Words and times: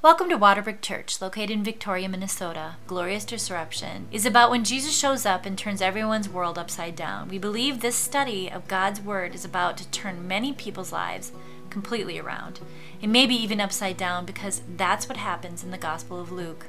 Welcome 0.00 0.28
to 0.28 0.38
Waterbrooke 0.38 0.80
Church, 0.80 1.20
located 1.20 1.50
in 1.50 1.64
Victoria, 1.64 2.08
Minnesota. 2.08 2.76
Glorious 2.86 3.24
Disruption 3.24 4.06
is 4.12 4.24
about 4.24 4.48
when 4.48 4.62
Jesus 4.62 4.96
shows 4.96 5.26
up 5.26 5.44
and 5.44 5.58
turns 5.58 5.82
everyone's 5.82 6.28
world 6.28 6.56
upside 6.56 6.94
down. 6.94 7.28
We 7.28 7.38
believe 7.38 7.80
this 7.80 7.96
study 7.96 8.48
of 8.48 8.68
God's 8.68 9.00
Word 9.00 9.34
is 9.34 9.44
about 9.44 9.76
to 9.78 9.88
turn 9.88 10.28
many 10.28 10.52
people's 10.52 10.92
lives 10.92 11.32
completely 11.68 12.16
around, 12.16 12.60
and 13.02 13.10
maybe 13.10 13.34
even 13.34 13.60
upside 13.60 13.96
down 13.96 14.24
because 14.24 14.62
that's 14.76 15.08
what 15.08 15.18
happens 15.18 15.64
in 15.64 15.72
the 15.72 15.76
Gospel 15.76 16.20
of 16.20 16.30
Luke. 16.30 16.66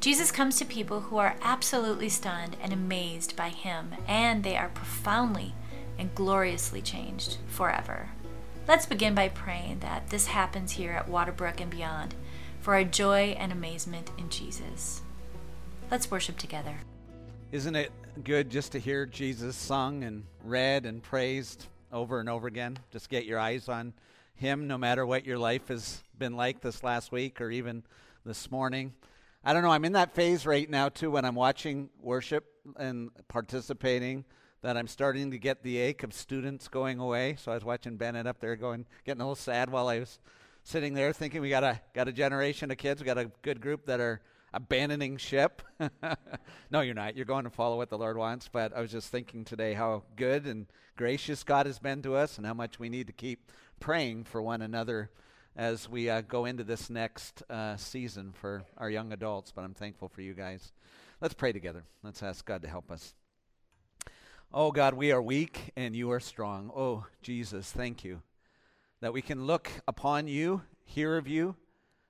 Jesus 0.00 0.32
comes 0.32 0.58
to 0.58 0.64
people 0.64 1.02
who 1.02 1.18
are 1.18 1.36
absolutely 1.42 2.08
stunned 2.08 2.56
and 2.60 2.72
amazed 2.72 3.36
by 3.36 3.50
Him, 3.50 3.94
and 4.08 4.42
they 4.42 4.56
are 4.56 4.70
profoundly 4.70 5.54
and 6.00 6.12
gloriously 6.16 6.82
changed 6.82 7.36
forever. 7.46 8.08
Let's 8.66 8.86
begin 8.86 9.14
by 9.14 9.28
praying 9.28 9.80
that 9.80 10.10
this 10.10 10.26
happens 10.26 10.72
here 10.72 10.92
at 10.92 11.08
Waterbrooke 11.08 11.60
and 11.60 11.70
beyond 11.70 12.16
for 12.60 12.74
our 12.74 12.84
joy 12.84 13.34
and 13.38 13.52
amazement 13.52 14.10
in 14.18 14.28
Jesus. 14.28 15.02
Let's 15.90 16.10
worship 16.10 16.36
together. 16.36 16.76
Isn't 17.52 17.74
it 17.74 17.90
good 18.22 18.50
just 18.50 18.72
to 18.72 18.78
hear 18.78 19.06
Jesus 19.06 19.56
sung 19.56 20.04
and 20.04 20.24
read 20.44 20.86
and 20.86 21.02
praised 21.02 21.66
over 21.92 22.20
and 22.20 22.28
over 22.28 22.46
again? 22.46 22.78
Just 22.92 23.08
get 23.08 23.24
your 23.24 23.38
eyes 23.38 23.68
on 23.68 23.92
Him 24.34 24.68
no 24.68 24.78
matter 24.78 25.04
what 25.04 25.26
your 25.26 25.38
life 25.38 25.68
has 25.68 26.02
been 26.16 26.36
like 26.36 26.60
this 26.60 26.84
last 26.84 27.10
week 27.10 27.40
or 27.40 27.50
even 27.50 27.82
this 28.24 28.50
morning. 28.50 28.92
I 29.42 29.52
don't 29.54 29.62
know, 29.62 29.70
I'm 29.70 29.86
in 29.86 29.92
that 29.92 30.14
phase 30.14 30.44
right 30.44 30.68
now 30.68 30.90
too 30.90 31.10
when 31.10 31.24
I'm 31.24 31.34
watching 31.34 31.88
worship 32.00 32.44
and 32.76 33.10
participating 33.26 34.24
that 34.62 34.76
I'm 34.76 34.86
starting 34.86 35.30
to 35.30 35.38
get 35.38 35.62
the 35.62 35.78
ache 35.78 36.02
of 36.02 36.12
students 36.12 36.68
going 36.68 36.98
away. 36.98 37.36
So 37.38 37.50
I 37.50 37.54
was 37.54 37.64
watching 37.64 37.96
Bennett 37.96 38.26
up 38.26 38.40
there 38.40 38.54
going, 38.56 38.84
getting 39.04 39.22
a 39.22 39.24
little 39.24 39.34
sad 39.34 39.70
while 39.70 39.88
I 39.88 40.00
was 40.00 40.18
sitting 40.64 40.94
there 40.94 41.12
thinking 41.12 41.40
we 41.40 41.50
got 41.50 41.64
a 41.64 41.80
got 41.94 42.08
a 42.08 42.12
generation 42.12 42.70
of 42.70 42.76
kids, 42.76 43.00
we 43.00 43.06
got 43.06 43.18
a 43.18 43.30
good 43.42 43.60
group 43.60 43.86
that 43.86 44.00
are 44.00 44.20
abandoning 44.52 45.16
ship. 45.16 45.62
no, 46.70 46.80
you're 46.80 46.94
not. 46.94 47.16
You're 47.16 47.24
going 47.24 47.44
to 47.44 47.50
follow 47.50 47.76
what 47.76 47.90
the 47.90 47.98
Lord 47.98 48.16
wants. 48.16 48.48
But 48.48 48.76
I 48.76 48.80
was 48.80 48.90
just 48.90 49.08
thinking 49.08 49.44
today 49.44 49.74
how 49.74 50.02
good 50.16 50.46
and 50.46 50.66
gracious 50.96 51.44
God 51.44 51.66
has 51.66 51.78
been 51.78 52.02
to 52.02 52.14
us, 52.14 52.36
and 52.36 52.46
how 52.46 52.54
much 52.54 52.78
we 52.78 52.88
need 52.88 53.06
to 53.06 53.12
keep 53.12 53.50
praying 53.78 54.24
for 54.24 54.42
one 54.42 54.62
another 54.62 55.10
as 55.56 55.88
we 55.88 56.08
uh, 56.08 56.20
go 56.20 56.44
into 56.44 56.64
this 56.64 56.90
next 56.90 57.42
uh, 57.50 57.76
season 57.76 58.32
for 58.32 58.64
our 58.76 58.90
young 58.90 59.12
adults. 59.12 59.52
But 59.52 59.62
I'm 59.62 59.74
thankful 59.74 60.08
for 60.08 60.22
you 60.22 60.34
guys. 60.34 60.72
Let's 61.20 61.34
pray 61.34 61.52
together. 61.52 61.84
Let's 62.02 62.22
ask 62.22 62.44
God 62.44 62.62
to 62.62 62.68
help 62.68 62.90
us. 62.90 63.14
Oh 64.52 64.72
God, 64.72 64.94
we 64.94 65.12
are 65.12 65.22
weak 65.22 65.72
and 65.76 65.94
you 65.94 66.10
are 66.10 66.20
strong. 66.20 66.70
Oh 66.74 67.06
Jesus, 67.22 67.70
thank 67.70 68.04
you 68.04 68.22
that 69.00 69.12
we 69.12 69.22
can 69.22 69.46
look 69.46 69.70
upon 69.88 70.28
you, 70.28 70.62
hear 70.84 71.16
of 71.16 71.26
you, 71.26 71.56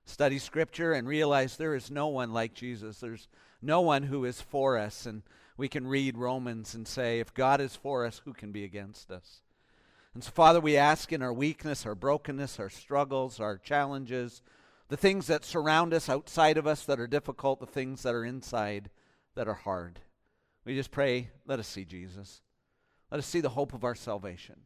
study 0.05 0.39
Scripture, 0.39 0.93
and 0.93 1.07
realize 1.07 1.57
there 1.57 1.75
is 1.75 1.91
no 1.91 2.09
one 2.09 2.33
like 2.33 2.55
Jesus. 2.55 2.99
There's 2.99 3.29
no 3.63 3.81
one 3.81 4.05
who 4.05 4.25
is 4.25 4.41
for 4.41 4.77
us. 4.77 5.07
And 5.07 5.23
we 5.57 5.69
can 5.69 5.87
read 5.87 6.19
Romans 6.19 6.75
and 6.75 6.87
say, 6.87 7.21
if 7.21 7.33
God 7.35 7.61
is 7.61 7.77
for 7.77 8.05
us, 8.05 8.23
who 8.25 8.33
can 8.33 8.51
be 8.51 8.65
against 8.65 9.11
us? 9.11 9.43
And 10.15 10.25
so, 10.25 10.31
Father, 10.33 10.61
we 10.61 10.77
ask 10.77 11.13
in 11.13 11.23
our 11.23 11.33
weakness, 11.33 11.87
our 11.87 11.95
brokenness, 11.95 12.59
our 12.59 12.71
struggles, 12.71 13.39
our 13.39 13.59
challenges, 13.59 14.43
the 14.89 14.97
things 14.97 15.29
that 15.29 15.45
surround 15.45 15.95
us 15.95 16.09
outside 16.09 16.59
of 16.59 16.67
us 16.67 16.85
that 16.87 16.99
are 16.99 17.07
difficult, 17.07 17.61
the 17.61 17.67
things 17.67 18.03
that 18.03 18.15
are 18.15 18.25
inside 18.25 18.91
that 19.37 19.47
are 19.47 19.55
hard. 19.55 20.01
We 20.65 20.75
just 20.75 20.91
pray, 20.91 21.31
let 21.47 21.61
us 21.61 21.69
see 21.69 21.85
Jesus. 21.85 22.43
Let 23.11 23.19
us 23.19 23.27
see 23.27 23.41
the 23.41 23.51
hope 23.51 23.73
of 23.73 23.85
our 23.85 23.95
salvation. 23.95 24.63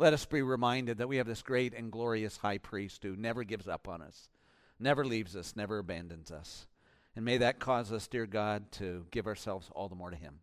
Let 0.00 0.14
us 0.14 0.24
be 0.24 0.40
reminded 0.40 0.96
that 0.96 1.08
we 1.10 1.18
have 1.18 1.26
this 1.26 1.42
great 1.42 1.74
and 1.74 1.92
glorious 1.92 2.38
high 2.38 2.56
priest 2.56 3.02
who 3.02 3.16
never 3.16 3.44
gives 3.44 3.68
up 3.68 3.86
on 3.86 4.00
us, 4.00 4.30
never 4.78 5.04
leaves 5.04 5.36
us, 5.36 5.54
never 5.54 5.76
abandons 5.76 6.30
us. 6.30 6.66
And 7.14 7.22
may 7.22 7.36
that 7.36 7.58
cause 7.58 7.92
us, 7.92 8.08
dear 8.08 8.24
God, 8.24 8.72
to 8.72 9.04
give 9.10 9.26
ourselves 9.26 9.68
all 9.74 9.90
the 9.90 9.94
more 9.94 10.08
to 10.08 10.16
him 10.16 10.36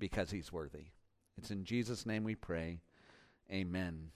because 0.00 0.32
he's 0.32 0.52
worthy. 0.52 0.86
It's 1.36 1.52
in 1.52 1.62
Jesus' 1.62 2.06
name 2.06 2.24
we 2.24 2.34
pray. 2.34 2.80
Amen. 3.52 4.10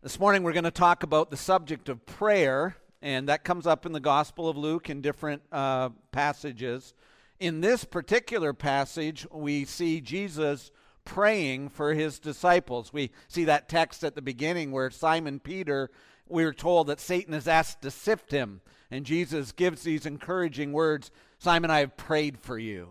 This 0.00 0.20
morning 0.20 0.44
we're 0.44 0.52
going 0.52 0.62
to 0.62 0.70
talk 0.70 1.02
about 1.02 1.28
the 1.28 1.36
subject 1.36 1.88
of 1.88 2.06
prayer, 2.06 2.76
and 3.02 3.28
that 3.28 3.42
comes 3.42 3.66
up 3.66 3.84
in 3.84 3.90
the 3.90 3.98
Gospel 3.98 4.48
of 4.48 4.56
Luke 4.56 4.88
in 4.88 5.00
different 5.00 5.42
uh, 5.50 5.88
passages. 6.12 6.94
In 7.40 7.62
this 7.62 7.82
particular 7.82 8.52
passage, 8.52 9.26
we 9.32 9.64
see 9.64 10.00
Jesus 10.00 10.70
praying 11.04 11.70
for 11.70 11.94
his 11.94 12.18
disciples. 12.18 12.92
We 12.92 13.10
see 13.28 13.44
that 13.44 13.68
text 13.68 14.04
at 14.04 14.14
the 14.14 14.22
beginning 14.22 14.72
where 14.72 14.90
Simon 14.90 15.40
Peter, 15.40 15.90
we 16.28 16.44
are 16.44 16.52
told 16.52 16.86
that 16.86 17.00
Satan 17.00 17.34
is 17.34 17.48
asked 17.48 17.82
to 17.82 17.90
sift 17.90 18.30
him. 18.30 18.60
And 18.90 19.06
Jesus 19.06 19.52
gives 19.52 19.82
these 19.82 20.06
encouraging 20.06 20.72
words 20.72 21.10
Simon, 21.38 21.70
I 21.70 21.80
have 21.80 21.96
prayed 21.96 22.38
for 22.38 22.56
you, 22.56 22.90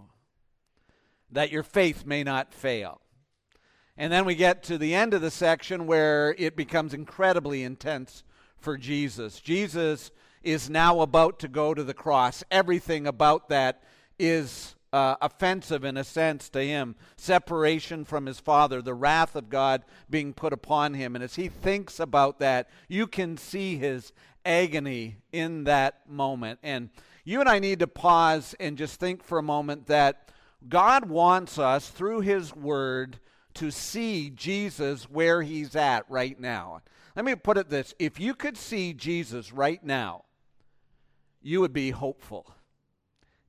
that 1.31 1.51
your 1.51 1.63
faith 1.63 2.05
may 2.05 2.21
not 2.21 2.53
fail. 2.53 2.99
And 3.95 4.11
then 4.11 4.25
we 4.25 4.35
get 4.35 4.63
to 4.63 4.77
the 4.77 4.93
end 4.93 5.13
of 5.13 5.21
the 5.21 5.31
section 5.31 5.87
where 5.87 6.35
it 6.37 6.57
becomes 6.57 6.93
incredibly 6.93 7.63
intense 7.63 8.23
for 8.57 8.77
Jesus. 8.77 9.39
Jesus 9.39 10.11
is 10.43 10.69
now 10.69 11.01
about 11.01 11.39
to 11.39 11.47
go 11.47 11.73
to 11.73 11.83
the 11.83 11.93
cross. 11.93 12.43
Everything 12.51 13.07
about 13.07 13.49
that 13.49 13.83
is 14.17 14.75
uh, 14.93 15.15
offensive 15.21 15.83
in 15.83 15.97
a 15.97 16.03
sense 16.03 16.49
to 16.49 16.61
him 16.61 16.95
separation 17.15 18.03
from 18.03 18.25
his 18.25 18.39
father, 18.39 18.81
the 18.81 18.93
wrath 18.93 19.35
of 19.35 19.49
God 19.49 19.83
being 20.09 20.33
put 20.33 20.53
upon 20.53 20.93
him. 20.93 21.15
And 21.15 21.23
as 21.23 21.35
he 21.35 21.47
thinks 21.47 21.99
about 21.99 22.39
that, 22.39 22.69
you 22.87 23.07
can 23.07 23.37
see 23.37 23.77
his 23.77 24.11
agony 24.45 25.17
in 25.31 25.63
that 25.65 26.09
moment. 26.09 26.59
And 26.63 26.89
you 27.23 27.39
and 27.39 27.47
I 27.47 27.59
need 27.59 27.79
to 27.79 27.87
pause 27.87 28.55
and 28.59 28.77
just 28.77 28.99
think 28.99 29.23
for 29.23 29.37
a 29.37 29.43
moment 29.43 29.87
that 29.87 30.29
God 30.67 31.09
wants 31.09 31.57
us 31.57 31.89
through 31.89 32.21
his 32.21 32.55
word 32.55 33.19
to 33.55 33.71
see 33.71 34.29
Jesus 34.29 35.09
where 35.09 35.41
he's 35.41 35.75
at 35.75 36.09
right 36.09 36.39
now. 36.39 36.81
Let 37.15 37.25
me 37.25 37.35
put 37.35 37.57
it 37.57 37.69
this 37.69 37.93
if 37.99 38.19
you 38.19 38.33
could 38.33 38.57
see 38.57 38.93
Jesus 38.93 39.51
right 39.51 39.83
now, 39.83 40.25
you 41.41 41.59
would 41.61 41.73
be 41.73 41.91
hopeful 41.91 42.53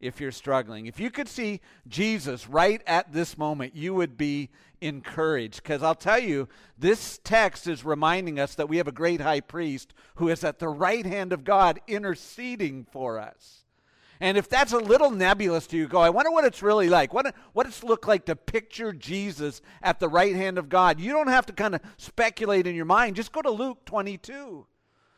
if 0.03 0.21
you're 0.21 0.33
struggling. 0.33 0.87
If 0.87 1.01
you 1.01 1.11
could 1.11 1.29
see 1.29 1.61
Jesus 1.89 2.49
right 2.49 2.83
at 2.87 3.13
this 3.13 3.39
moment, 3.39 3.75
you 3.75 3.95
would 3.95 4.19
be 4.19 4.51
encouraged. 4.81 5.63
Because 5.63 5.83
I'll 5.83 5.95
tell 5.95 6.19
you, 6.19 6.49
this 6.77 7.21
text 7.25 7.67
is 7.67 7.85
reminding 7.85 8.39
us 8.39 8.57
that 8.57 8.69
we 8.69 8.77
have 8.77 8.89
a 8.89 8.93
great 8.93 9.21
high 9.21 9.41
priest 9.41 9.95
who 10.17 10.29
is 10.29 10.45
at 10.45 10.59
the 10.59 10.69
right 10.69 11.07
hand 11.07 11.33
of 11.33 11.45
God 11.45 11.81
interceding 11.87 12.85
for 12.85 13.19
us. 13.19 13.61
And 14.21 14.37
if 14.37 14.49
that's 14.49 14.73
a 14.73 14.79
little 14.79 15.11
nebulous 15.11 15.67
to 15.69 15.77
you, 15.77 15.89
go, 15.89 16.01
I 16.01 16.11
wonder 16.11 16.31
what 16.31 16.45
it's 16.45 16.63
really 16.63 16.89
like. 16.89 17.13
What, 17.13 17.35
what 17.55 17.67
it's 17.67 17.83
look 17.83 18.07
like 18.07 18.27
to 18.27 18.37
picture 18.37 18.93
Jesus 18.93 19.63
at 19.83 19.99
the 19.99 20.09
right 20.09 20.37
hand 20.37 20.59
of 20.59 20.69
God. 20.69 21.01
You 21.01 21.13
don't 21.13 21.29
have 21.29 21.47
to 21.47 21.53
kind 21.53 21.75
of 21.75 21.81
speculate 21.97 22.67
in 22.67 22.77
your 22.77 22.85
mind. 22.85 23.17
Just 23.17 23.33
go 23.33 23.43
to 23.43 23.51
Luke 23.51 23.85
22. 23.85 24.67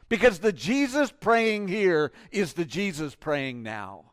Because 0.09 0.39
the 0.39 0.53
Jesus 0.53 1.13
praying 1.13 1.69
here 1.69 2.13
is 2.31 2.55
the 2.55 2.65
Jesus 2.65 3.15
praying 3.15 3.63
now. 3.63 4.13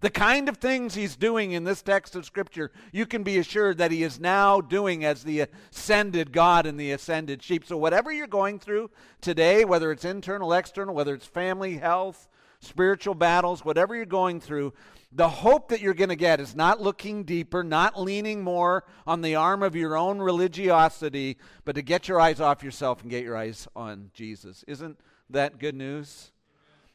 The 0.00 0.10
kind 0.10 0.48
of 0.48 0.58
things 0.58 0.94
he's 0.94 1.16
doing 1.16 1.52
in 1.52 1.64
this 1.64 1.82
text 1.82 2.14
of 2.14 2.24
Scripture, 2.24 2.70
you 2.92 3.04
can 3.04 3.24
be 3.24 3.38
assured 3.38 3.78
that 3.78 3.90
he 3.90 4.04
is 4.04 4.20
now 4.20 4.60
doing 4.60 5.04
as 5.04 5.24
the 5.24 5.46
ascended 5.72 6.32
God 6.32 6.66
and 6.66 6.78
the 6.78 6.92
ascended 6.92 7.42
sheep. 7.42 7.64
So, 7.64 7.76
whatever 7.76 8.12
you're 8.12 8.28
going 8.28 8.60
through 8.60 8.90
today, 9.20 9.64
whether 9.64 9.90
it's 9.90 10.04
internal, 10.04 10.52
external, 10.52 10.94
whether 10.94 11.14
it's 11.14 11.26
family, 11.26 11.78
health, 11.78 12.28
spiritual 12.60 13.14
battles, 13.14 13.64
whatever 13.64 13.96
you're 13.96 14.04
going 14.04 14.40
through, 14.40 14.72
the 15.10 15.28
hope 15.28 15.68
that 15.68 15.80
you're 15.80 15.94
going 15.94 16.10
to 16.10 16.16
get 16.16 16.38
is 16.38 16.54
not 16.54 16.80
looking 16.80 17.24
deeper, 17.24 17.64
not 17.64 17.98
leaning 17.98 18.42
more 18.42 18.84
on 19.06 19.22
the 19.22 19.34
arm 19.34 19.62
of 19.62 19.74
your 19.74 19.96
own 19.96 20.18
religiosity, 20.18 21.38
but 21.64 21.74
to 21.74 21.82
get 21.82 22.08
your 22.08 22.20
eyes 22.20 22.40
off 22.40 22.62
yourself 22.62 23.02
and 23.02 23.10
get 23.10 23.24
your 23.24 23.36
eyes 23.36 23.66
on 23.74 24.10
Jesus. 24.12 24.64
Isn't 24.68 25.00
that 25.30 25.58
good 25.58 25.74
news? 25.74 26.30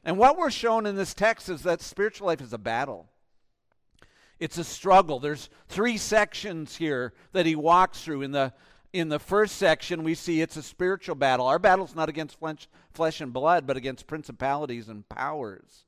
And 0.04 0.18
what 0.18 0.38
we're 0.38 0.52
shown 0.52 0.86
in 0.86 0.96
this 0.96 1.14
text 1.14 1.50
is 1.50 1.64
that 1.64 1.82
spiritual 1.82 2.28
life 2.28 2.42
is 2.42 2.54
a 2.54 2.58
battle. 2.58 3.08
It's 4.40 4.58
a 4.58 4.64
struggle. 4.64 5.20
There's 5.20 5.50
three 5.70 5.98
sections 5.98 6.76
here 6.76 7.14
that 7.32 7.46
he 7.46 7.56
walks 7.56 8.02
through. 8.04 8.24
In 8.24 8.32
the 8.32 8.54
in 8.94 9.10
the 9.10 9.20
first 9.20 9.56
section, 9.56 10.04
we 10.04 10.14
see 10.14 10.40
it's 10.40 10.56
a 10.56 10.62
spiritual 10.62 11.16
battle. 11.16 11.48
Our 11.48 11.58
battle 11.58 11.86
is 11.86 11.96
not 11.96 12.10
against 12.10 12.38
flesh, 12.38 12.68
flesh 12.94 13.22
and 13.22 13.34
blood, 13.34 13.66
but 13.66 13.76
against 13.76 14.06
principalities 14.06 14.88
and 14.88 15.08
powers. 15.10 15.86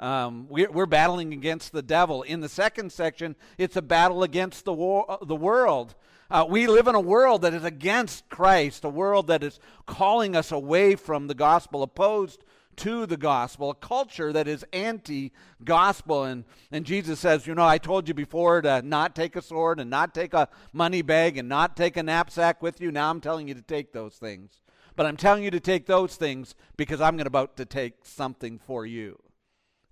Um, 0.00 0.46
we're, 0.48 0.70
we're, 0.70 0.86
battling 0.86 1.34
against 1.34 1.72
the 1.72 1.82
devil. 1.82 2.22
In 2.22 2.40
the 2.40 2.48
second 2.48 2.92
section, 2.92 3.36
it's 3.58 3.76
a 3.76 3.82
battle 3.82 4.22
against 4.22 4.64
the, 4.64 4.72
war, 4.72 5.18
the 5.20 5.36
world. 5.36 5.94
Uh, 6.30 6.46
we 6.48 6.68
live 6.68 6.86
in 6.86 6.94
a 6.94 7.00
world 7.00 7.42
that 7.42 7.52
is 7.52 7.64
against 7.64 8.28
Christ, 8.28 8.84
a 8.84 8.88
world 8.88 9.26
that 9.26 9.42
is 9.42 9.58
calling 9.86 10.36
us 10.36 10.52
away 10.52 10.94
from 10.94 11.26
the 11.26 11.34
gospel, 11.34 11.82
opposed 11.82 12.44
to 12.78 13.06
the 13.06 13.16
gospel, 13.16 13.70
a 13.70 13.74
culture 13.74 14.32
that 14.32 14.48
is 14.48 14.64
anti 14.72 15.32
gospel. 15.64 16.24
And, 16.24 16.44
and 16.70 16.84
Jesus 16.84 17.20
says, 17.20 17.46
You 17.46 17.54
know, 17.54 17.66
I 17.66 17.78
told 17.78 18.08
you 18.08 18.14
before 18.14 18.60
to 18.62 18.82
not 18.82 19.14
take 19.14 19.36
a 19.36 19.42
sword 19.42 19.80
and 19.80 19.90
not 19.90 20.14
take 20.14 20.34
a 20.34 20.48
money 20.72 21.02
bag 21.02 21.36
and 21.36 21.48
not 21.48 21.76
take 21.76 21.96
a 21.96 22.02
knapsack 22.02 22.62
with 22.62 22.80
you. 22.80 22.90
Now 22.90 23.10
I'm 23.10 23.20
telling 23.20 23.48
you 23.48 23.54
to 23.54 23.62
take 23.62 23.92
those 23.92 24.16
things. 24.16 24.60
But 24.96 25.06
I'm 25.06 25.16
telling 25.16 25.44
you 25.44 25.50
to 25.52 25.60
take 25.60 25.86
those 25.86 26.16
things 26.16 26.56
because 26.76 27.00
I'm 27.00 27.16
going 27.16 27.28
about 27.28 27.56
to 27.58 27.64
take 27.64 28.04
something 28.04 28.58
for 28.58 28.84
you. 28.84 29.18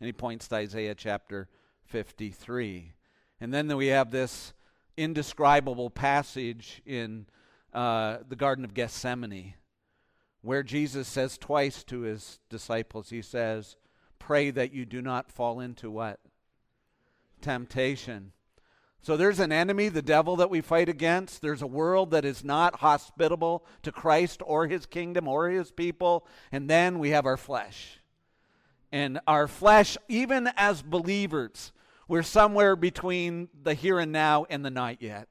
And 0.00 0.06
he 0.06 0.12
points 0.12 0.48
to 0.48 0.56
Isaiah 0.56 0.94
chapter 0.96 1.48
53. 1.84 2.92
And 3.40 3.54
then 3.54 3.74
we 3.76 3.88
have 3.88 4.10
this 4.10 4.52
indescribable 4.96 5.90
passage 5.90 6.82
in 6.84 7.26
uh, 7.72 8.18
the 8.28 8.36
Garden 8.36 8.64
of 8.64 8.74
Gethsemane 8.74 9.54
where 10.46 10.62
Jesus 10.62 11.08
says 11.08 11.36
twice 11.36 11.82
to 11.84 12.02
his 12.02 12.38
disciples, 12.48 13.10
He 13.10 13.20
says, 13.20 13.74
Pray 14.20 14.50
that 14.50 14.72
you 14.72 14.86
do 14.86 15.02
not 15.02 15.32
fall 15.32 15.58
into 15.58 15.90
what? 15.90 16.20
Temptation. 17.40 18.30
So 19.02 19.16
there's 19.16 19.40
an 19.40 19.50
enemy, 19.50 19.88
the 19.88 20.02
devil, 20.02 20.36
that 20.36 20.48
we 20.48 20.60
fight 20.60 20.88
against. 20.88 21.42
There's 21.42 21.62
a 21.62 21.66
world 21.66 22.12
that 22.12 22.24
is 22.24 22.44
not 22.44 22.76
hospitable 22.76 23.64
to 23.82 23.90
Christ 23.90 24.40
or 24.44 24.68
his 24.68 24.86
kingdom 24.86 25.26
or 25.26 25.48
his 25.48 25.72
people. 25.72 26.26
And 26.52 26.70
then 26.70 27.00
we 27.00 27.10
have 27.10 27.26
our 27.26 27.36
flesh. 27.36 27.98
And 28.92 29.18
our 29.26 29.48
flesh, 29.48 29.96
even 30.08 30.48
as 30.56 30.80
believers, 30.80 31.72
we're 32.06 32.22
somewhere 32.22 32.76
between 32.76 33.48
the 33.60 33.74
here 33.74 33.98
and 33.98 34.12
now 34.12 34.46
and 34.48 34.64
the 34.64 34.70
not 34.70 35.02
yet. 35.02 35.28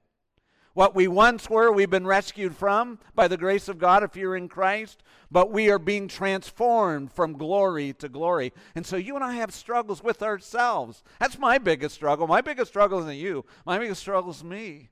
What 0.76 0.94
we 0.94 1.08
once 1.08 1.50
were, 1.50 1.72
we've 1.72 1.90
been 1.90 2.06
rescued 2.06 2.54
from 2.54 3.00
by 3.16 3.30
the 3.30 3.38
grace 3.38 3.70
of 3.70 3.80
God 3.80 4.04
if 4.04 4.18
you're 4.18 4.36
in 4.36 4.50
Christ, 4.50 5.04
but 5.32 5.50
we 5.50 5.70
are 5.70 5.80
being 5.80 6.10
transformed 6.10 7.14
from 7.14 7.38
glory 7.38 7.94
to 7.94 8.10
glory. 8.10 8.52
And 8.76 8.86
so 8.86 8.98
you 8.98 9.16
and 9.16 9.24
I 9.24 9.36
have 9.36 9.54
struggles 9.54 10.04
with 10.04 10.22
ourselves. 10.22 11.02
That's 11.18 11.40
my 11.40 11.60
biggest 11.60 11.96
struggle. 11.96 12.28
My 12.28 12.42
biggest 12.42 12.72
struggle 12.72 13.00
isn't 13.00 13.16
you, 13.16 13.46
my 13.66 13.80
biggest 13.80 14.02
struggle 14.02 14.32
is 14.32 14.44
me. 14.44 14.90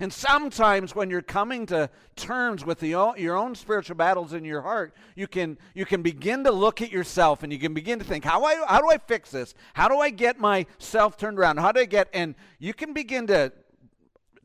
And 0.00 0.12
sometimes 0.12 0.96
when 0.96 1.10
you're 1.10 1.22
coming 1.22 1.66
to 1.66 1.88
terms 2.16 2.64
with 2.64 2.80
the, 2.80 2.88
your 2.88 3.36
own 3.36 3.54
spiritual 3.54 3.94
battles 3.94 4.32
in 4.32 4.44
your 4.44 4.62
heart, 4.62 4.94
you 5.14 5.28
can, 5.28 5.58
you 5.74 5.86
can 5.86 6.02
begin 6.02 6.42
to 6.42 6.50
look 6.50 6.82
at 6.82 6.90
yourself 6.90 7.44
and 7.44 7.52
you 7.52 7.60
can 7.60 7.72
begin 7.72 8.00
to 8.00 8.04
think, 8.04 8.24
how, 8.24 8.44
I, 8.44 8.62
how 8.66 8.80
do 8.80 8.90
I 8.90 8.98
fix 8.98 9.30
this? 9.30 9.54
How 9.74 9.86
do 9.88 9.98
I 9.98 10.10
get 10.10 10.40
myself 10.40 11.16
turned 11.16 11.38
around? 11.38 11.58
How 11.58 11.70
do 11.70 11.80
I 11.80 11.84
get, 11.84 12.08
and 12.12 12.34
you 12.58 12.74
can 12.74 12.92
begin 12.92 13.28
to 13.28 13.52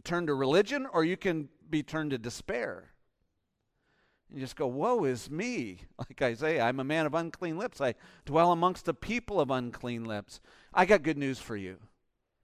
turn 0.02 0.28
to 0.28 0.34
religion 0.34 0.88
or 0.92 1.04
you 1.04 1.18
can 1.18 1.50
be 1.70 1.84
turned 1.84 2.12
to 2.12 2.18
despair. 2.18 2.92
You 4.34 4.40
just 4.40 4.56
go, 4.56 4.68
Woe 4.68 5.04
is 5.04 5.30
me. 5.30 5.80
Like 5.98 6.22
Isaiah, 6.22 6.64
I'm 6.64 6.80
a 6.80 6.84
man 6.84 7.06
of 7.06 7.14
unclean 7.14 7.58
lips. 7.58 7.80
I 7.80 7.96
dwell 8.26 8.52
amongst 8.52 8.86
the 8.86 8.94
people 8.94 9.40
of 9.40 9.52
unclean 9.52 10.04
lips. 10.04 10.42
I 10.74 10.86
got 10.86 11.04
good 11.04 11.18
news 11.18 11.40
for 11.40 11.56
you. 11.56 11.78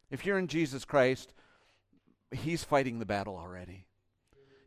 If 0.10 0.26
you're 0.26 0.38
in 0.38 0.48
Jesus 0.48 0.86
Christ, 0.86 1.34
He's 2.32 2.64
fighting 2.64 3.00
the 3.00 3.06
battle 3.06 3.38
already. 3.38 3.86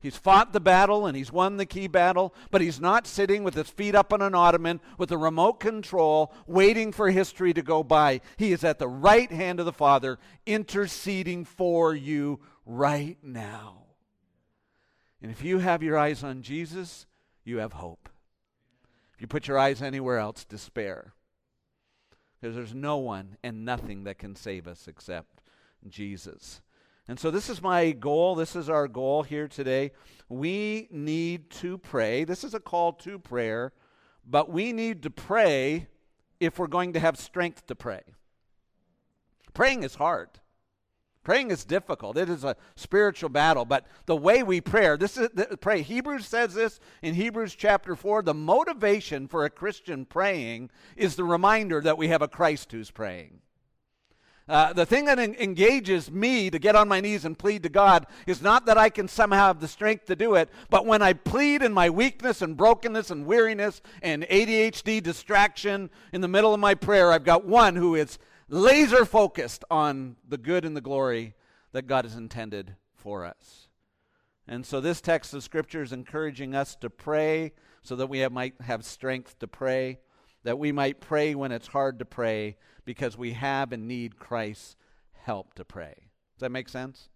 He's 0.00 0.16
fought 0.16 0.54
the 0.54 0.60
battle 0.60 1.04
and 1.04 1.14
he's 1.14 1.30
won 1.30 1.58
the 1.58 1.66
key 1.66 1.86
battle, 1.86 2.34
but 2.50 2.62
he's 2.62 2.80
not 2.80 3.06
sitting 3.06 3.44
with 3.44 3.52
his 3.52 3.68
feet 3.68 3.94
up 3.94 4.14
on 4.14 4.22
an 4.22 4.34
ottoman 4.34 4.80
with 4.96 5.12
a 5.12 5.18
remote 5.18 5.60
control 5.60 6.32
waiting 6.46 6.90
for 6.90 7.10
history 7.10 7.52
to 7.52 7.60
go 7.60 7.82
by. 7.82 8.22
He 8.38 8.52
is 8.52 8.64
at 8.64 8.78
the 8.78 8.88
right 8.88 9.30
hand 9.30 9.60
of 9.60 9.66
the 9.66 9.74
Father 9.74 10.18
interceding 10.46 11.44
for 11.44 11.94
you 11.94 12.40
right 12.66 13.18
now. 13.22 13.84
And 15.22 15.30
if 15.30 15.42
you 15.42 15.58
have 15.58 15.82
your 15.82 15.98
eyes 15.98 16.24
on 16.24 16.42
Jesus, 16.42 17.06
you 17.44 17.58
have 17.58 17.74
hope. 17.74 18.08
If 19.14 19.20
you 19.20 19.26
put 19.26 19.48
your 19.48 19.58
eyes 19.58 19.82
anywhere 19.82 20.18
else, 20.18 20.44
despair. 20.44 21.12
Because 22.40 22.56
there's 22.56 22.74
no 22.74 22.96
one 22.96 23.36
and 23.42 23.64
nothing 23.64 24.04
that 24.04 24.18
can 24.18 24.34
save 24.34 24.66
us 24.66 24.88
except 24.88 25.42
Jesus. 25.88 26.62
And 27.06 27.18
so, 27.18 27.30
this 27.30 27.50
is 27.50 27.60
my 27.60 27.90
goal. 27.90 28.34
This 28.34 28.54
is 28.54 28.70
our 28.70 28.88
goal 28.88 29.24
here 29.24 29.48
today. 29.48 29.90
We 30.28 30.88
need 30.90 31.50
to 31.50 31.76
pray. 31.76 32.24
This 32.24 32.44
is 32.44 32.54
a 32.54 32.60
call 32.60 32.92
to 32.94 33.18
prayer, 33.18 33.72
but 34.24 34.50
we 34.50 34.72
need 34.72 35.02
to 35.02 35.10
pray 35.10 35.88
if 36.38 36.58
we're 36.58 36.66
going 36.66 36.92
to 36.94 37.00
have 37.00 37.18
strength 37.18 37.66
to 37.66 37.74
pray. 37.74 38.02
Praying 39.52 39.82
is 39.82 39.96
hard. 39.96 40.28
Praying 41.30 41.52
is 41.52 41.64
difficult. 41.64 42.16
It 42.16 42.28
is 42.28 42.42
a 42.42 42.56
spiritual 42.74 43.28
battle, 43.28 43.64
but 43.64 43.86
the 44.06 44.16
way 44.16 44.42
we 44.42 44.60
pray, 44.60 44.96
this 44.96 45.16
is 45.16 45.28
pray. 45.60 45.80
Hebrews 45.80 46.26
says 46.26 46.54
this 46.54 46.80
in 47.02 47.14
Hebrews 47.14 47.54
chapter 47.54 47.94
4, 47.94 48.22
the 48.22 48.34
motivation 48.34 49.28
for 49.28 49.44
a 49.44 49.50
Christian 49.50 50.06
praying 50.06 50.70
is 50.96 51.14
the 51.14 51.22
reminder 51.22 51.80
that 51.82 51.96
we 51.96 52.08
have 52.08 52.20
a 52.20 52.26
Christ 52.26 52.72
who's 52.72 52.90
praying. 52.90 53.42
Uh, 54.48 54.72
the 54.72 54.84
thing 54.84 55.04
that 55.04 55.20
en- 55.20 55.36
engages 55.36 56.10
me 56.10 56.50
to 56.50 56.58
get 56.58 56.74
on 56.74 56.88
my 56.88 57.00
knees 57.00 57.24
and 57.24 57.38
plead 57.38 57.62
to 57.62 57.68
God 57.68 58.08
is 58.26 58.42
not 58.42 58.66
that 58.66 58.76
I 58.76 58.90
can 58.90 59.06
somehow 59.06 59.46
have 59.46 59.60
the 59.60 59.68
strength 59.68 60.06
to 60.06 60.16
do 60.16 60.34
it, 60.34 60.48
but 60.68 60.84
when 60.84 61.00
I 61.00 61.12
plead 61.12 61.62
in 61.62 61.72
my 61.72 61.90
weakness 61.90 62.42
and 62.42 62.56
brokenness 62.56 63.12
and 63.12 63.24
weariness 63.24 63.82
and 64.02 64.24
ADHD 64.24 65.00
distraction 65.00 65.90
in 66.12 66.22
the 66.22 66.26
middle 66.26 66.52
of 66.52 66.58
my 66.58 66.74
prayer, 66.74 67.12
I've 67.12 67.22
got 67.22 67.44
one 67.44 67.76
who 67.76 67.94
is 67.94 68.18
laser 68.50 69.04
focused 69.04 69.64
on 69.70 70.16
the 70.28 70.36
good 70.36 70.64
and 70.64 70.76
the 70.76 70.80
glory 70.80 71.34
that 71.72 71.86
God 71.86 72.04
has 72.04 72.16
intended 72.16 72.74
for 72.94 73.24
us. 73.24 73.68
And 74.46 74.66
so 74.66 74.80
this 74.80 75.00
text 75.00 75.32
of 75.32 75.44
Scripture 75.44 75.82
is 75.82 75.92
encouraging 75.92 76.54
us 76.54 76.74
to 76.76 76.90
pray 76.90 77.52
so 77.82 77.94
that 77.96 78.08
we 78.08 78.18
have, 78.18 78.32
might 78.32 78.60
have 78.60 78.84
strength 78.84 79.38
to 79.38 79.46
pray, 79.46 80.00
that 80.42 80.58
we 80.58 80.72
might 80.72 81.00
pray 81.00 81.34
when 81.34 81.52
it's 81.52 81.68
hard 81.68 82.00
to 82.00 82.04
pray, 82.04 82.56
because 82.84 83.16
we 83.16 83.32
have 83.34 83.72
and 83.72 83.86
need 83.86 84.18
Christ's 84.18 84.74
help 85.12 85.54
to 85.54 85.64
pray. 85.64 85.94
Does 86.34 86.40
that 86.40 86.50
make 86.50 86.68
sense? 86.68 87.08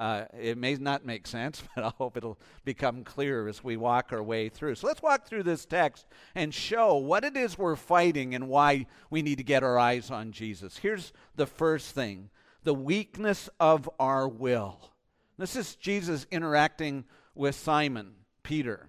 Uh, 0.00 0.24
it 0.40 0.56
may 0.56 0.74
not 0.76 1.04
make 1.04 1.26
sense, 1.26 1.62
but 1.74 1.84
I 1.84 1.92
hope 1.98 2.16
it'll 2.16 2.38
become 2.64 3.04
clearer 3.04 3.46
as 3.46 3.62
we 3.62 3.76
walk 3.76 4.14
our 4.14 4.22
way 4.22 4.48
through. 4.48 4.76
So 4.76 4.86
let's 4.86 5.02
walk 5.02 5.26
through 5.26 5.42
this 5.42 5.66
text 5.66 6.06
and 6.34 6.54
show 6.54 6.96
what 6.96 7.22
it 7.22 7.36
is 7.36 7.58
we're 7.58 7.76
fighting 7.76 8.34
and 8.34 8.48
why 8.48 8.86
we 9.10 9.20
need 9.20 9.36
to 9.36 9.44
get 9.44 9.62
our 9.62 9.78
eyes 9.78 10.10
on 10.10 10.32
Jesus. 10.32 10.78
Here's 10.78 11.12
the 11.36 11.46
first 11.46 11.94
thing 11.94 12.30
the 12.64 12.72
weakness 12.72 13.50
of 13.60 13.90
our 13.98 14.26
will. 14.26 14.90
This 15.36 15.54
is 15.54 15.76
Jesus 15.76 16.26
interacting 16.30 17.04
with 17.34 17.54
Simon, 17.54 18.12
Peter. 18.42 18.88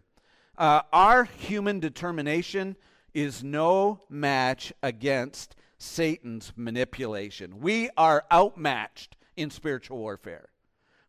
Uh, 0.57 0.81
our 0.93 1.25
human 1.25 1.81
determination 1.81 2.77
is 3.13 3.43
no 3.43 3.99
match 4.09 4.71
against 4.81 5.57
Satan's 5.77 6.53
manipulation. 6.55 7.59
We 7.59 7.89
are 7.97 8.23
outmatched 8.31 9.17
in 9.35 9.49
spiritual 9.49 9.97
warfare. 9.97 10.50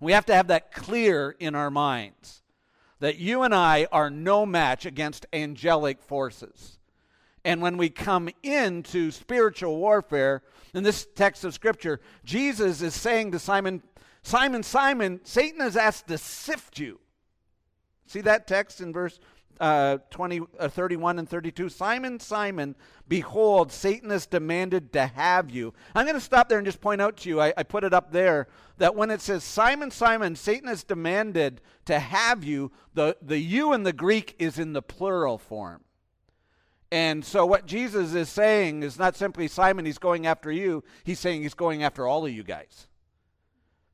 We 0.03 0.13
have 0.13 0.27
to 0.27 0.35
have 0.35 0.49
that 0.49 0.73
clear 0.73 1.37
in 1.39 1.55
our 1.55 1.71
minds 1.71 2.43
that 2.99 3.19
you 3.19 3.43
and 3.43 3.55
I 3.55 3.87
are 3.93 4.11
no 4.11 4.45
match 4.45 4.85
against 4.85 5.27
angelic 5.33 6.03
forces. 6.03 6.81
And 7.45 7.63
when 7.63 7.77
we 7.77 7.89
come 7.89 8.29
into 8.43 9.13
spiritual 9.13 9.77
warfare, 9.77 10.43
in 10.75 10.83
this 10.83 11.07
text 11.15 11.45
of 11.45 11.55
Scripture, 11.55 12.01
Jesus 12.25 12.83
is 12.83 12.95
saying 12.95 13.31
to 13.31 13.39
Simon, 13.39 13.81
Simon, 14.23 14.65
Simon, 14.65 15.21
Satan 15.23 15.61
has 15.61 15.77
asked 15.77 16.09
to 16.09 16.19
sift 16.19 16.81
you. 16.81 16.99
See 18.07 18.23
that 18.23 18.49
text 18.49 18.81
in 18.81 18.93
verse 18.93 19.21
uh, 19.61 19.99
20, 20.11 20.41
uh, 20.59 20.69
31 20.69 21.19
and 21.19 21.29
32. 21.29 21.69
Simon, 21.69 22.19
Simon, 22.19 22.75
behold, 23.09 23.73
Satan 23.73 24.11
has 24.11 24.27
demanded 24.27 24.93
to 24.93 25.07
have 25.07 25.51
you. 25.51 25.73
I'm 25.95 26.05
going 26.05 26.15
to 26.15 26.21
stop 26.21 26.49
there 26.49 26.59
and 26.59 26.67
just 26.67 26.81
point 26.81 27.01
out 27.01 27.17
to 27.19 27.29
you, 27.29 27.41
I, 27.41 27.53
I 27.57 27.63
put 27.63 27.85
it 27.85 27.95
up 27.95 28.13
there, 28.13 28.49
that 28.79 28.95
when 28.95 29.11
it 29.11 29.21
says, 29.21 29.45
Simon, 29.45 29.91
Simon, 29.91 30.35
Satan 30.37 30.69
has 30.69 30.85
demanded 30.85 31.61
to 31.85 31.99
have 31.99 32.45
you, 32.45 32.73
the, 32.95 33.17
the 33.23 33.39
you 33.39 33.73
in 33.73 33.83
the 33.83 33.93
Greek 33.93 34.35
is 34.39 34.59
in 34.59 34.73
the 34.73 34.83
plural 34.83 35.39
form. 35.39 35.83
And 36.91 37.25
so 37.25 37.47
what 37.47 37.65
Jesus 37.65 38.15
is 38.15 38.29
saying 38.29 38.83
is 38.83 38.99
not 38.99 39.17
simply, 39.17 39.49
Simon, 39.49 39.87
he's 39.87 39.99
going 39.99 40.27
after 40.27 40.53
you. 40.53 40.85
He's 41.05 41.19
saying 41.19 41.43
he's 41.43 41.55
going 41.55 41.83
after 41.83 42.07
all 42.07 42.27
of 42.27 42.33
you 42.33 42.43
guys. 42.43 42.87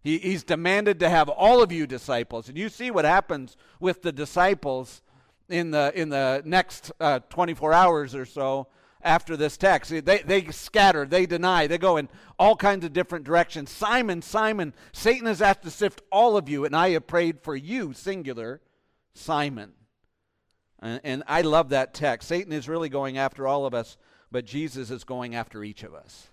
He, 0.02 0.18
he's 0.18 0.42
demanded 0.42 0.98
to 1.00 1.08
have 1.08 1.28
all 1.28 1.62
of 1.62 1.70
you 1.70 1.86
disciples. 1.86 2.48
And 2.48 2.56
you 2.56 2.68
see 2.68 2.90
what 2.90 3.04
happens 3.04 3.56
with 3.78 4.02
the 4.02 4.10
disciples 4.10 5.02
in 5.48 5.70
the 5.70 5.92
in 5.94 6.08
the 6.08 6.42
next 6.44 6.92
uh, 7.00 7.20
24 7.30 7.72
hours 7.72 8.14
or 8.14 8.24
so 8.24 8.68
after 9.02 9.36
this 9.36 9.56
text. 9.56 9.90
They, 9.90 10.18
they 10.18 10.46
scatter, 10.46 11.06
they 11.06 11.26
deny, 11.26 11.66
they 11.66 11.78
go 11.78 11.96
in 11.96 12.08
all 12.38 12.56
kinds 12.56 12.84
of 12.84 12.92
different 12.92 13.24
directions. 13.24 13.70
Simon, 13.70 14.22
Simon, 14.22 14.74
Satan 14.92 15.26
has 15.26 15.42
asked 15.42 15.62
to 15.62 15.70
sift 15.70 16.02
all 16.10 16.36
of 16.36 16.48
you, 16.48 16.64
and 16.64 16.74
I 16.74 16.90
have 16.90 17.06
prayed 17.06 17.40
for 17.40 17.56
you, 17.56 17.92
singular, 17.92 18.60
Simon. 19.14 19.72
And, 20.80 21.00
and 21.04 21.22
I 21.26 21.42
love 21.42 21.70
that 21.70 21.94
text. 21.94 22.28
Satan 22.28 22.52
is 22.52 22.68
really 22.68 22.88
going 22.88 23.18
after 23.18 23.46
all 23.46 23.66
of 23.66 23.74
us, 23.74 23.96
but 24.30 24.44
Jesus 24.44 24.90
is 24.90 25.04
going 25.04 25.34
after 25.34 25.64
each 25.64 25.82
of 25.82 25.94
us. 25.94 26.28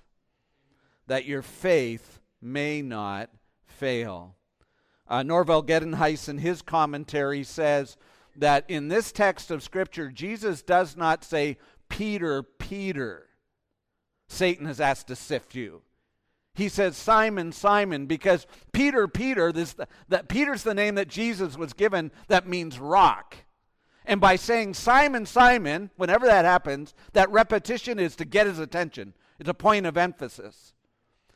That 1.08 1.26
your 1.26 1.42
faith 1.42 2.20
may 2.42 2.82
not 2.82 3.30
fail. 3.66 4.36
Uh, 5.08 5.22
Norval 5.22 5.64
Geldenhuys, 5.64 6.28
in 6.28 6.40
his 6.40 6.64
commentary, 6.64 7.44
says, 7.44 7.96
that 8.38 8.66
in 8.68 8.88
this 8.88 9.12
text 9.12 9.52
of 9.52 9.64
Scripture, 9.64 10.10
Jesus 10.10 10.62
does 10.62 10.96
not 10.96 11.24
say, 11.24 11.58
Peter, 11.90 12.44
Peter, 12.44 13.28
Satan 14.28 14.66
has 14.66 14.80
asked 14.80 15.08
to 15.08 15.16
sift 15.16 15.56
you. 15.56 15.82
He 16.54 16.70
says, 16.70 16.96
Simon, 16.96 17.52
Simon, 17.52 18.06
because 18.06 18.48
Peter, 18.72 19.08
Peter, 19.08 19.52
this, 19.52 19.76
that 20.08 20.30
Peter's 20.30 20.64
the 20.64 20.74
name 20.74 20.96
that 20.96 21.10
Jesus 21.10 21.58
was 21.58 21.74
given 21.74 22.12
that 22.28 22.48
means 22.48 22.80
rock. 22.80 23.36
And 24.06 24.22
by 24.22 24.36
saying 24.38 24.76
Simon, 24.76 25.26
Simon, 25.26 25.90
whenever 25.98 26.26
that 26.26 26.46
happens, 26.46 26.94
that 27.14 27.30
repetition 27.30 28.00
is 28.00 28.16
to 28.16 28.26
get 28.26 28.48
his 28.48 28.60
attention. 28.60 29.14
It's 29.40 29.50
a 29.50 29.54
point 29.54 29.86
of 29.86 29.98
emphasis. 29.98 30.74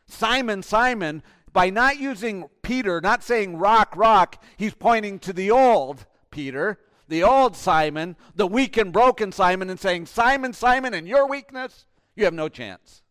Simon, 0.07 0.63
Simon, 0.63 1.21
by 1.51 1.69
not 1.69 1.99
using 1.99 2.47
Peter, 2.61 3.01
not 3.01 3.23
saying 3.23 3.57
rock, 3.57 3.95
rock, 3.97 4.41
he's 4.55 4.73
pointing 4.73 5.19
to 5.19 5.33
the 5.33 5.51
old 5.51 6.05
Peter, 6.31 6.79
the 7.09 7.23
old 7.23 7.55
Simon, 7.55 8.15
the 8.35 8.47
weak 8.47 8.77
and 8.77 8.93
broken 8.93 9.31
Simon, 9.31 9.69
and 9.69 9.79
saying, 9.79 10.05
Simon, 10.05 10.53
Simon, 10.53 10.93
in 10.93 11.05
your 11.05 11.27
weakness, 11.27 11.85
you 12.15 12.25
have 12.25 12.33
no 12.33 12.47
chance. 12.47 13.01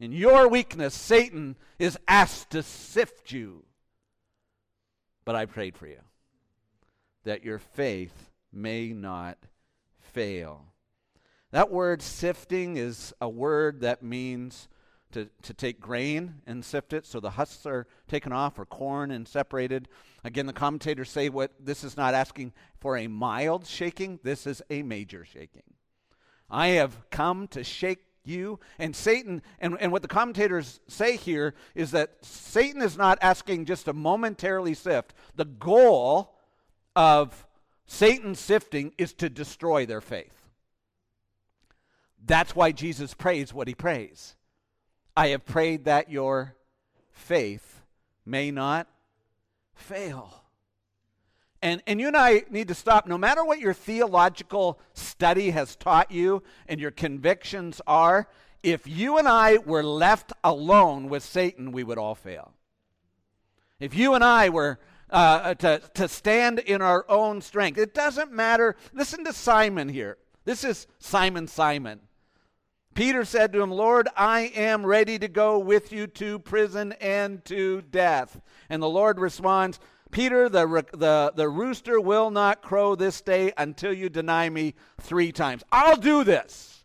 In 0.00 0.10
your 0.10 0.48
weakness, 0.48 0.94
Satan 0.94 1.56
is 1.78 1.96
asked 2.08 2.50
to 2.50 2.62
sift 2.62 3.30
you. 3.30 3.64
But 5.24 5.36
I 5.36 5.46
prayed 5.46 5.76
for 5.76 5.86
you 5.86 6.00
that 7.24 7.44
your 7.44 7.60
faith 7.60 8.30
may 8.52 8.92
not 8.92 9.38
fail. 10.00 10.66
That 11.52 11.70
word 11.70 12.02
sifting 12.02 12.76
is 12.76 13.14
a 13.20 13.28
word 13.28 13.82
that 13.82 14.02
means 14.02 14.68
to, 15.12 15.28
to 15.42 15.54
take 15.54 15.80
grain 15.80 16.34
and 16.46 16.64
sift 16.64 16.92
it 16.92 17.06
so 17.06 17.20
the 17.20 17.30
husks 17.30 17.66
are 17.66 17.86
taken 18.08 18.32
off 18.32 18.58
or 18.58 18.64
corn 18.64 19.10
and 19.10 19.26
separated. 19.26 19.88
Again, 20.24 20.46
the 20.46 20.52
commentators 20.52 21.10
say 21.10 21.28
what 21.28 21.52
this 21.60 21.84
is 21.84 21.96
not 21.96 22.14
asking 22.14 22.52
for 22.80 22.96
a 22.96 23.06
mild 23.06 23.66
shaking, 23.66 24.18
this 24.22 24.46
is 24.46 24.62
a 24.70 24.82
major 24.82 25.24
shaking. 25.24 25.62
I 26.50 26.68
have 26.68 27.10
come 27.10 27.48
to 27.48 27.64
shake 27.64 28.04
you. 28.24 28.60
And 28.78 28.94
Satan, 28.94 29.42
and, 29.58 29.76
and 29.80 29.90
what 29.90 30.02
the 30.02 30.08
commentators 30.08 30.80
say 30.88 31.16
here 31.16 31.54
is 31.74 31.90
that 31.92 32.16
Satan 32.22 32.82
is 32.82 32.96
not 32.96 33.18
asking 33.20 33.64
just 33.64 33.86
to 33.86 33.92
momentarily 33.92 34.74
sift. 34.74 35.14
The 35.34 35.44
goal 35.44 36.36
of 36.94 37.46
Satan's 37.86 38.38
sifting 38.38 38.92
is 38.98 39.12
to 39.14 39.28
destroy 39.28 39.86
their 39.86 40.00
faith. 40.00 40.42
That's 42.24 42.54
why 42.54 42.72
Jesus 42.72 43.14
prays 43.14 43.52
what 43.52 43.68
he 43.68 43.74
prays. 43.74 44.36
I 45.16 45.28
have 45.28 45.44
prayed 45.44 45.84
that 45.84 46.10
your 46.10 46.54
faith 47.10 47.82
may 48.24 48.50
not 48.50 48.88
fail. 49.74 50.42
And, 51.60 51.82
and 51.86 52.00
you 52.00 52.08
and 52.08 52.16
I 52.16 52.44
need 52.50 52.68
to 52.68 52.74
stop. 52.74 53.06
No 53.06 53.16
matter 53.16 53.44
what 53.44 53.60
your 53.60 53.74
theological 53.74 54.80
study 54.94 55.50
has 55.50 55.76
taught 55.76 56.10
you 56.10 56.42
and 56.66 56.80
your 56.80 56.90
convictions 56.90 57.80
are, 57.86 58.26
if 58.62 58.86
you 58.86 59.18
and 59.18 59.28
I 59.28 59.58
were 59.58 59.84
left 59.84 60.32
alone 60.42 61.08
with 61.08 61.22
Satan, 61.22 61.72
we 61.72 61.84
would 61.84 61.98
all 61.98 62.14
fail. 62.14 62.52
If 63.78 63.94
you 63.94 64.14
and 64.14 64.24
I 64.24 64.48
were 64.48 64.78
uh, 65.10 65.54
to, 65.54 65.82
to 65.94 66.08
stand 66.08 66.58
in 66.58 66.80
our 66.80 67.04
own 67.08 67.40
strength, 67.40 67.78
it 67.78 67.94
doesn't 67.94 68.32
matter. 68.32 68.76
Listen 68.92 69.24
to 69.24 69.32
Simon 69.32 69.88
here. 69.88 70.18
This 70.44 70.64
is 70.64 70.86
Simon 70.98 71.46
Simon. 71.46 72.00
Peter 72.94 73.24
said 73.24 73.52
to 73.52 73.62
him, 73.62 73.70
Lord, 73.70 74.08
I 74.16 74.52
am 74.54 74.84
ready 74.84 75.18
to 75.18 75.28
go 75.28 75.58
with 75.58 75.92
you 75.92 76.06
to 76.08 76.38
prison 76.38 76.92
and 77.00 77.44
to 77.46 77.82
death. 77.82 78.40
And 78.68 78.82
the 78.82 78.88
Lord 78.88 79.18
responds, 79.18 79.80
Peter, 80.10 80.48
the, 80.50 80.84
the, 80.92 81.32
the 81.34 81.48
rooster 81.48 81.98
will 81.98 82.30
not 82.30 82.60
crow 82.60 82.94
this 82.94 83.22
day 83.22 83.52
until 83.56 83.94
you 83.94 84.10
deny 84.10 84.50
me 84.50 84.74
three 85.00 85.32
times. 85.32 85.64
I'll 85.72 85.96
do 85.96 86.22
this. 86.22 86.84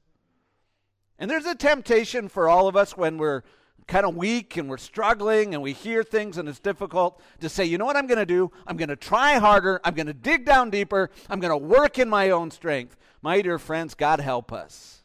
And 1.19 1.29
there's 1.29 1.45
a 1.45 1.55
temptation 1.55 2.29
for 2.29 2.47
all 2.47 2.67
of 2.69 2.77
us 2.77 2.95
when 2.95 3.17
we're 3.17 3.43
kind 3.85 4.05
of 4.05 4.15
weak 4.15 4.55
and 4.55 4.69
we're 4.69 4.77
struggling 4.77 5.53
and 5.53 5.63
we 5.63 5.73
hear 5.73 6.03
things 6.03 6.37
and 6.37 6.47
it's 6.47 6.59
difficult 6.59 7.21
to 7.41 7.49
say, 7.49 7.65
you 7.65 7.77
know 7.77 7.85
what 7.85 7.97
I'm 7.97 8.07
going 8.07 8.19
to 8.19 8.25
do? 8.25 8.51
I'm 8.65 8.77
going 8.77 8.89
to 8.89 8.95
try 8.95 9.35
harder. 9.39 9.81
I'm 9.83 9.93
going 9.93 10.07
to 10.07 10.13
dig 10.13 10.45
down 10.45 10.69
deeper. 10.69 11.09
I'm 11.29 11.39
going 11.39 11.51
to 11.51 11.57
work 11.57 11.99
in 11.99 12.09
my 12.09 12.29
own 12.29 12.51
strength. 12.51 12.95
My 13.21 13.41
dear 13.41 13.57
friends, 13.59 13.93
God 13.93 14.19
help 14.19 14.53
us. 14.53 14.96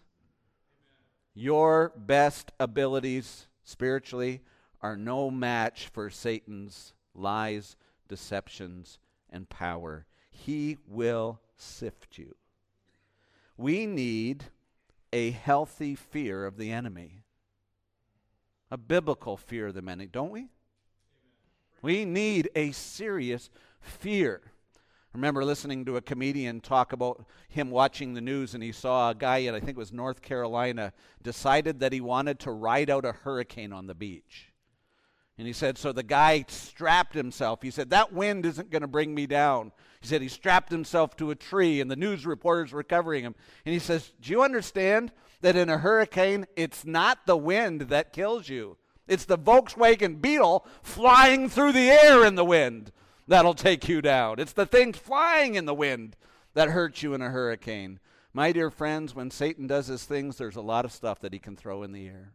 Your 1.35 1.93
best 1.97 2.53
abilities 2.61 3.47
spiritually 3.65 4.43
are 4.81 4.97
no 4.97 5.31
match 5.31 5.89
for 5.89 6.11
Satan's 6.11 6.93
lies, 7.15 7.77
deceptions, 8.09 8.99
and 9.31 9.49
power. 9.49 10.07
He 10.31 10.79
will 10.87 11.41
sift 11.57 12.19
you. 12.19 12.35
We 13.57 13.87
need 13.87 14.45
a 15.13 15.31
healthy 15.31 15.95
fear 15.95 16.45
of 16.45 16.57
the 16.57 16.71
enemy, 16.71 17.23
a 18.71 18.77
biblical 18.77 19.37
fear 19.37 19.69
of 19.69 19.75
the 19.75 19.81
enemy, 19.81 20.07
don't 20.07 20.31
we? 20.31 20.49
We 21.81 22.05
need 22.05 22.51
a 22.55 22.73
serious 22.73 23.51
fear 23.81 24.52
remember 25.15 25.45
listening 25.45 25.85
to 25.85 25.97
a 25.97 26.01
comedian 26.01 26.61
talk 26.61 26.93
about 26.93 27.27
him 27.49 27.71
watching 27.71 28.15
the 28.15 28.21
news 28.21 28.55
and 28.55 28.63
he 28.63 28.73
saw 28.73 29.11
a 29.11 29.15
guy 29.15 29.39
in, 29.39 29.55
I 29.55 29.59
think 29.59 29.71
it 29.71 29.77
was 29.77 29.93
North 29.93 30.23
Carolina, 30.23 30.93
decided 31.23 31.81
that 31.81 31.93
he 31.93 32.01
wanted 32.01 32.39
to 32.41 32.51
ride 32.51 32.89
out 32.89 33.05
a 33.05 33.13
hurricane 33.13 33.73
on 33.73 33.87
the 33.87 33.95
beach. 33.95 34.53
And 35.39 35.47
he 35.47 35.53
said, 35.53 35.79
so 35.79 35.93
the 35.93 36.03
guy 36.03 36.45
strapped 36.49 37.15
himself. 37.15 37.63
He 37.63 37.71
said, 37.71 37.91
that 37.91 38.13
wind 38.13 38.47
isn't 38.47 38.71
going 38.71 38.83
to 38.83 38.89
bring 38.89 39.15
me 39.15 39.27
down. 39.27 39.73
He 40.01 40.07
said 40.07 40.23
he 40.23 40.29
strapped 40.29 40.71
himself 40.71 41.17
to 41.17 41.31
a 41.31 41.35
tree 41.35 41.81
and 41.81 41.91
the 41.91 41.97
news 41.97 42.27
reporters 42.27 42.73
were 42.73 42.83
covering 42.83 43.25
him. 43.25 43.35
And 43.67 43.73
he 43.73 43.79
says, 43.79 44.13
do 44.21 44.31
you 44.31 44.43
understand 44.43 45.13
that 45.41 45.57
in 45.57 45.69
a 45.69 45.79
hurricane, 45.79 46.47
it's 46.57 46.85
not 46.85 47.27
the 47.27 47.37
wind 47.37 47.83
that 47.83 48.13
kills 48.13 48.49
you? 48.49 48.77
It's 49.09 49.25
the 49.25 49.39
Volkswagen 49.39 50.23
Beetle 50.23 50.67
flying 50.83 51.49
through 51.49 51.73
the 51.73 51.91
air 51.91 52.25
in 52.25 52.35
the 52.35 52.45
wind 52.45 52.93
that'll 53.27 53.55
take 53.55 53.89
you 53.89 54.03
down. 54.03 54.39
It's 54.39 54.53
the 54.53 54.67
things 54.67 54.97
flying 54.97 55.55
in 55.55 55.65
the 55.65 55.75
wind 55.75 56.17
that 56.55 56.69
hurt 56.69 57.03
you 57.03 57.15
in 57.15 57.23
a 57.23 57.31
hurricane. 57.31 58.01
My 58.33 58.53
dear 58.53 58.71
friends, 58.71 59.15
when 59.15 59.31
Satan 59.31 59.67
does 59.67 59.87
his 59.87 60.05
things, 60.05 60.37
there's 60.37 60.57
a 60.57 60.63
lot 60.63 60.85
of 60.85 60.93
stuff 60.93 61.21
that 61.21 61.33
he 61.33 61.39
can 61.39 61.57
throw 61.57 61.83
in 61.83 61.93
the 61.93 62.07
air. 62.07 62.33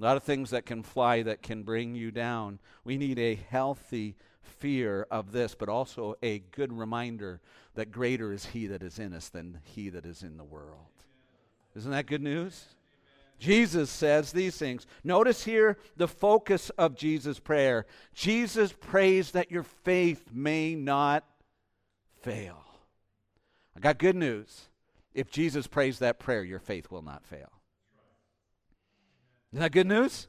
A 0.00 0.02
lot 0.02 0.16
of 0.16 0.24
things 0.24 0.50
that 0.50 0.66
can 0.66 0.82
fly 0.82 1.22
that 1.22 1.42
can 1.42 1.62
bring 1.62 1.94
you 1.94 2.10
down. 2.10 2.58
We 2.84 2.96
need 2.96 3.18
a 3.18 3.38
healthy 3.48 4.16
fear 4.42 5.06
of 5.10 5.30
this, 5.30 5.54
but 5.54 5.68
also 5.68 6.16
a 6.22 6.40
good 6.40 6.72
reminder 6.72 7.40
that 7.74 7.92
greater 7.92 8.32
is 8.32 8.46
he 8.46 8.66
that 8.66 8.82
is 8.82 8.98
in 8.98 9.12
us 9.14 9.28
than 9.28 9.60
he 9.62 9.88
that 9.90 10.04
is 10.04 10.22
in 10.22 10.36
the 10.36 10.44
world. 10.44 10.86
Isn't 11.76 11.92
that 11.92 12.06
good 12.06 12.22
news? 12.22 12.74
Jesus 13.42 13.90
says 13.90 14.30
these 14.30 14.56
things. 14.56 14.86
Notice 15.02 15.42
here 15.42 15.76
the 15.96 16.06
focus 16.06 16.70
of 16.78 16.94
Jesus' 16.94 17.40
prayer. 17.40 17.86
Jesus 18.14 18.72
prays 18.72 19.32
that 19.32 19.50
your 19.50 19.64
faith 19.64 20.26
may 20.32 20.76
not 20.76 21.24
fail. 22.20 22.62
I 23.76 23.80
got 23.80 23.98
good 23.98 24.14
news. 24.14 24.68
If 25.12 25.28
Jesus 25.28 25.66
prays 25.66 25.98
that 25.98 26.20
prayer, 26.20 26.44
your 26.44 26.60
faith 26.60 26.92
will 26.92 27.02
not 27.02 27.26
fail. 27.26 27.50
Isn't 29.52 29.62
that 29.62 29.72
good 29.72 29.88
news? 29.88 30.28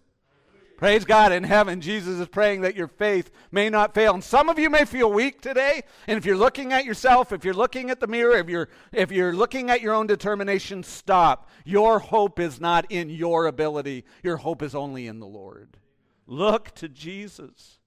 Praise 0.78 1.06
God 1.06 1.32
in 1.32 1.44
heaven. 1.44 1.82
Jesus 1.82 2.20
is 2.20 2.28
praying 2.28 2.62
that 2.62 2.76
your 2.76 2.88
faith 2.88 3.32
may 3.52 3.70
not 3.70 3.94
fail. 3.94 4.14
And 4.14 4.24
some 4.24 4.50
of 4.50 4.58
you 4.58 4.70
may 4.70 4.86
feel 4.86 5.12
weak 5.12 5.40
today. 5.40 5.84
And 6.08 6.18
if 6.18 6.26
you're 6.26 6.36
looking 6.36 6.74
at 6.74 6.84
yourself, 6.84 7.32
if 7.32 7.46
you're 7.46 7.54
looking 7.54 7.90
at 7.90 8.00
the 8.00 8.08
mirror, 8.08 8.38
if 8.38 8.50
you're, 8.50 8.70
if 8.92 9.12
you're 9.12 9.34
looking 9.34 9.70
at 9.70 9.82
your 9.82 9.94
own 9.94 10.08
determination, 10.08 10.84
stop. 10.84 11.50
Your 11.64 12.00
hope 12.00 12.40
is 12.40 12.60
not 12.60 12.92
in 12.92 13.10
your 13.10 13.46
ability, 13.46 14.04
your 14.24 14.38
hope 14.38 14.62
is 14.62 14.76
only 14.76 15.08
in 15.08 15.20
the 15.20 15.28
Lord. 15.28 15.78
Look 16.26 16.74
to 16.76 16.90
Jesus. 16.90 17.80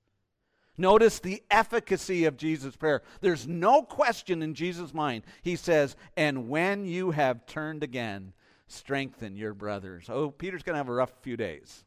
Notice 0.79 1.19
the 1.19 1.43
efficacy 1.51 2.27
of 2.27 2.37
Jesus' 2.37 2.77
prayer. 2.77 3.03
There's 3.21 3.49
no 3.49 3.83
question 3.83 4.43
in 4.43 4.55
Jesus' 4.55 4.93
mind. 4.93 5.25
He 5.43 5.57
says, 5.57 5.97
And 6.17 6.49
when 6.49 6.85
you 6.85 7.13
have 7.13 7.47
turned 7.47 7.83
again, 7.83 8.35
strengthen 8.69 9.37
your 9.37 9.55
brothers. 9.55 10.07
Oh, 10.11 10.31
Peter's 10.31 10.63
going 10.63 10.75
to 10.75 10.79
have 10.79 10.89
a 10.89 10.93
rough 10.93 11.15
few 11.23 11.37
days. 11.37 11.86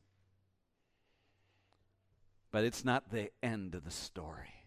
But 2.51 2.63
it's 2.63 2.83
not 2.83 3.11
the 3.11 3.31
end 3.43 3.75
of 3.75 3.85
the 3.85 3.91
story. 3.91 4.65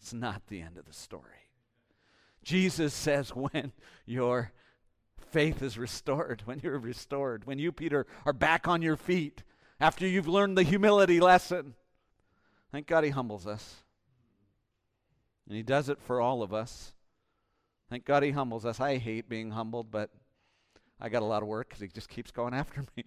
It's 0.00 0.12
not 0.12 0.46
the 0.48 0.60
end 0.60 0.76
of 0.76 0.84
the 0.84 0.92
story. 0.92 1.22
Jesus 2.42 2.92
says, 2.92 3.30
when 3.30 3.72
your 4.04 4.52
faith 5.30 5.62
is 5.62 5.78
restored, 5.78 6.42
when 6.44 6.60
you're 6.60 6.78
restored, 6.78 7.46
when 7.46 7.58
you, 7.58 7.72
Peter, 7.72 8.06
are 8.26 8.32
back 8.32 8.68
on 8.68 8.82
your 8.82 8.96
feet 8.96 9.42
after 9.80 10.06
you've 10.06 10.28
learned 10.28 10.58
the 10.58 10.62
humility 10.62 11.20
lesson, 11.20 11.74
thank 12.70 12.86
God 12.86 13.04
he 13.04 13.10
humbles 13.10 13.46
us. 13.46 13.76
And 15.46 15.56
he 15.56 15.62
does 15.62 15.88
it 15.88 15.98
for 16.00 16.20
all 16.20 16.42
of 16.42 16.52
us. 16.52 16.92
Thank 17.88 18.04
God 18.04 18.22
he 18.22 18.30
humbles 18.30 18.64
us. 18.64 18.80
I 18.80 18.96
hate 18.96 19.28
being 19.28 19.50
humbled, 19.50 19.90
but 19.90 20.10
I 21.00 21.08
got 21.08 21.22
a 21.22 21.26
lot 21.26 21.42
of 21.42 21.48
work 21.48 21.68
because 21.68 21.80
he 21.80 21.88
just 21.88 22.08
keeps 22.08 22.30
going 22.30 22.54
after 22.54 22.84
me. 22.96 23.04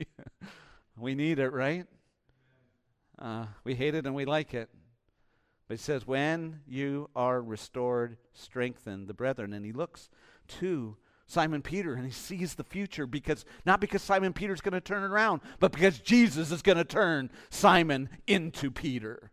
we 0.98 1.16
need 1.16 1.40
it, 1.40 1.52
right? 1.52 1.88
Uh, 3.20 3.46
we 3.64 3.76
hate 3.76 3.96
it 3.96 4.06
and 4.06 4.16
we 4.16 4.26
like 4.26 4.54
it. 4.54 4.70
But 5.68 5.78
he 5.78 5.84
says, 5.84 6.06
when 6.06 6.62
you 6.68 7.10
are 7.16 7.42
restored, 7.42 8.18
strengthen 8.34 9.08
the 9.08 9.14
brethren. 9.14 9.54
And 9.54 9.66
he 9.66 9.72
looks 9.72 10.10
to 10.60 10.98
Simon 11.28 11.62
Peter 11.62 11.96
and 11.96 12.06
he 12.06 12.12
sees 12.12 12.54
the 12.54 12.64
future 12.64 13.08
because 13.08 13.46
not 13.66 13.82
because 13.82 14.04
Simon 14.04 14.32
Peter's 14.34 14.62
going 14.62 14.74
to 14.74 14.82
turn 14.82 15.04
around, 15.04 15.42
but 15.60 15.72
because 15.72 16.00
Jesus 16.00 16.52
is 16.52 16.62
going 16.62 16.78
to 16.78 16.84
turn 16.84 17.32
Simon 17.50 18.10
into 18.28 18.70
Peter. 18.70 19.32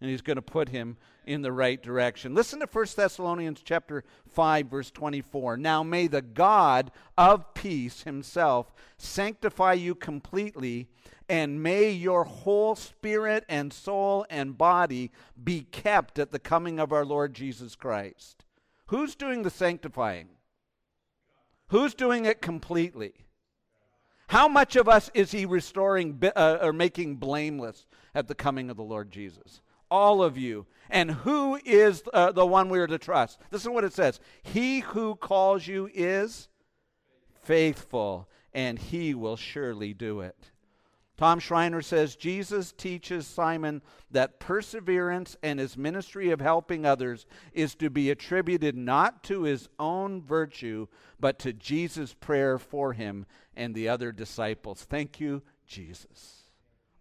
and 0.00 0.10
he's 0.10 0.22
going 0.22 0.36
to 0.36 0.42
put 0.42 0.68
him 0.68 0.96
in 1.26 1.42
the 1.42 1.52
right 1.52 1.82
direction. 1.82 2.34
Listen 2.34 2.60
to 2.60 2.68
1 2.70 2.86
Thessalonians 2.96 3.60
chapter 3.64 4.04
5 4.30 4.66
verse 4.66 4.90
24. 4.90 5.56
Now 5.56 5.82
may 5.82 6.06
the 6.06 6.22
God 6.22 6.90
of 7.16 7.52
peace 7.54 8.02
himself 8.02 8.72
sanctify 8.96 9.72
you 9.72 9.94
completely 9.94 10.88
and 11.28 11.62
may 11.62 11.90
your 11.90 12.24
whole 12.24 12.74
spirit 12.74 13.44
and 13.48 13.72
soul 13.72 14.26
and 14.30 14.58
body 14.58 15.10
be 15.42 15.62
kept 15.62 16.18
at 16.18 16.32
the 16.32 16.38
coming 16.38 16.78
of 16.78 16.92
our 16.92 17.04
Lord 17.04 17.34
Jesus 17.34 17.74
Christ. 17.74 18.44
Who's 18.86 19.14
doing 19.14 19.42
the 19.42 19.50
sanctifying? 19.50 20.28
Who's 21.68 21.94
doing 21.94 22.24
it 22.24 22.40
completely? 22.40 23.12
How 24.28 24.48
much 24.48 24.76
of 24.76 24.88
us 24.88 25.10
is 25.14 25.30
he 25.30 25.46
restoring 25.46 26.20
uh, 26.36 26.58
or 26.60 26.72
making 26.72 27.16
blameless 27.16 27.86
at 28.14 28.28
the 28.28 28.34
coming 28.34 28.70
of 28.70 28.76
the 28.76 28.82
Lord 28.82 29.10
Jesus? 29.10 29.60
All 29.90 30.22
of 30.22 30.36
you. 30.36 30.66
And 30.90 31.10
who 31.10 31.58
is 31.64 32.02
uh, 32.12 32.32
the 32.32 32.46
one 32.46 32.68
we 32.68 32.78
are 32.78 32.86
to 32.86 32.98
trust? 32.98 33.38
This 33.50 33.62
is 33.62 33.68
what 33.68 33.84
it 33.84 33.92
says 33.92 34.20
He 34.42 34.80
who 34.80 35.16
calls 35.16 35.66
you 35.66 35.90
is 35.94 36.48
faithful, 37.42 38.28
and 38.52 38.78
he 38.78 39.14
will 39.14 39.36
surely 39.36 39.94
do 39.94 40.20
it. 40.20 40.50
Tom 41.18 41.40
Schreiner 41.40 41.82
says 41.82 42.14
Jesus 42.14 42.70
teaches 42.70 43.26
Simon 43.26 43.82
that 44.12 44.38
perseverance 44.38 45.36
and 45.42 45.58
his 45.58 45.76
ministry 45.76 46.30
of 46.30 46.40
helping 46.40 46.86
others 46.86 47.26
is 47.52 47.74
to 47.74 47.90
be 47.90 48.08
attributed 48.08 48.76
not 48.76 49.24
to 49.24 49.42
his 49.42 49.68
own 49.80 50.22
virtue, 50.22 50.86
but 51.18 51.40
to 51.40 51.52
Jesus' 51.52 52.14
prayer 52.14 52.56
for 52.56 52.92
him 52.92 53.26
and 53.56 53.74
the 53.74 53.88
other 53.88 54.12
disciples. 54.12 54.84
Thank 54.84 55.18
you, 55.18 55.42
Jesus. 55.66 56.44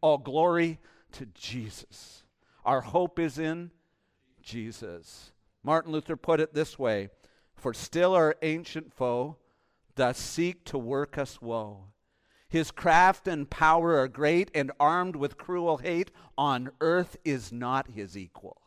All 0.01 0.17
glory 0.17 0.79
to 1.11 1.27
Jesus. 1.27 2.23
Our 2.65 2.81
hope 2.81 3.19
is 3.19 3.37
in 3.37 3.69
Jesus. 4.41 5.31
Martin 5.61 5.91
Luther 5.91 6.17
put 6.17 6.39
it 6.39 6.55
this 6.55 6.79
way 6.79 7.09
For 7.55 7.71
still 7.71 8.15
our 8.15 8.35
ancient 8.41 8.91
foe 8.91 9.37
doth 9.95 10.17
seek 10.17 10.65
to 10.65 10.79
work 10.79 11.19
us 11.19 11.39
woe 11.39 11.83
his 12.49 12.71
craft 12.71 13.27
and 13.27 13.49
power 13.49 13.97
are 13.99 14.07
great, 14.07 14.49
and 14.53 14.71
armed 14.79 15.15
with 15.15 15.37
cruel 15.37 15.77
hate, 15.77 16.11
on 16.37 16.71
earth 16.81 17.17
is 17.25 17.51
not 17.51 17.91
his 17.91 18.17
equal. 18.17 18.61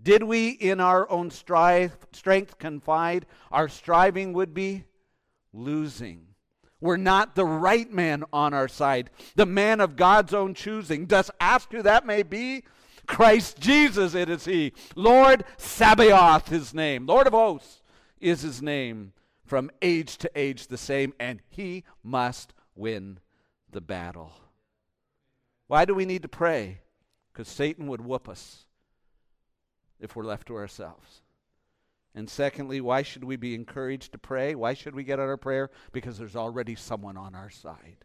Did 0.00 0.22
we 0.22 0.50
in 0.50 0.80
our 0.80 1.10
own 1.10 1.30
strive, 1.30 1.96
strength 2.12 2.58
confide, 2.58 3.26
our 3.50 3.68
striving 3.68 4.32
would 4.32 4.54
be 4.54 4.84
losing. 5.52 6.26
We're 6.80 6.96
not 6.96 7.34
the 7.34 7.44
right 7.44 7.90
man 7.92 8.24
on 8.32 8.54
our 8.54 8.68
side, 8.68 9.10
the 9.34 9.46
man 9.46 9.80
of 9.80 9.96
God's 9.96 10.32
own 10.32 10.54
choosing. 10.54 11.06
Does 11.06 11.30
ask 11.40 11.72
who 11.72 11.82
that 11.82 12.06
may 12.06 12.22
be? 12.22 12.62
Christ 13.06 13.58
Jesus, 13.58 14.14
it 14.14 14.28
is 14.28 14.44
he. 14.44 14.72
Lord 14.94 15.44
Sabaoth, 15.56 16.48
his 16.48 16.72
name. 16.72 17.06
Lord 17.06 17.26
of 17.26 17.32
hosts 17.32 17.82
is 18.20 18.42
his 18.42 18.62
name. 18.62 19.12
From 19.44 19.70
age 19.80 20.18
to 20.18 20.30
age 20.36 20.66
the 20.66 20.76
same, 20.76 21.14
and 21.18 21.40
he 21.48 21.84
must 22.04 22.52
win 22.78 23.18
the 23.70 23.80
battle. 23.80 24.32
Why 25.66 25.84
do 25.84 25.94
we 25.94 26.06
need 26.06 26.22
to 26.22 26.28
pray? 26.28 26.80
Because 27.32 27.48
Satan 27.48 27.86
would 27.88 28.00
whoop 28.00 28.28
us 28.28 28.66
if 30.00 30.16
we're 30.16 30.24
left 30.24 30.48
to 30.48 30.56
ourselves. 30.56 31.22
And 32.14 32.28
secondly, 32.28 32.80
why 32.80 33.02
should 33.02 33.22
we 33.24 33.36
be 33.36 33.54
encouraged 33.54 34.12
to 34.12 34.18
pray? 34.18 34.54
Why 34.54 34.74
should 34.74 34.94
we 34.94 35.04
get 35.04 35.20
out 35.20 35.28
our 35.28 35.36
prayer? 35.36 35.70
Because 35.92 36.18
there's 36.18 36.36
already 36.36 36.74
someone 36.74 37.16
on 37.16 37.34
our 37.34 37.50
side, 37.50 38.04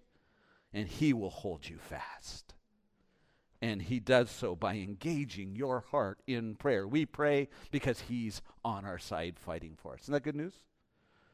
and 0.74 0.88
he 0.88 1.14
will 1.14 1.30
hold 1.30 1.68
you 1.68 1.78
fast. 1.78 2.54
And 3.62 3.82
he 3.82 4.02
does 4.02 4.30
so 4.30 4.56
by 4.56 4.76
engaging 4.76 5.56
your 5.56 5.86
heart 5.90 6.20
in 6.28 6.56
prayer. 6.56 6.86
We 6.86 7.06
pray 7.06 7.48
because 7.72 8.02
he's 8.02 8.42
on 8.66 8.84
our 8.84 9.00
side 9.00 9.40
fighting 9.40 9.78
for 9.82 9.94
us. 9.94 10.02
Isn't 10.02 10.14
that 10.14 10.24
good 10.24 10.36
news? 10.36 10.56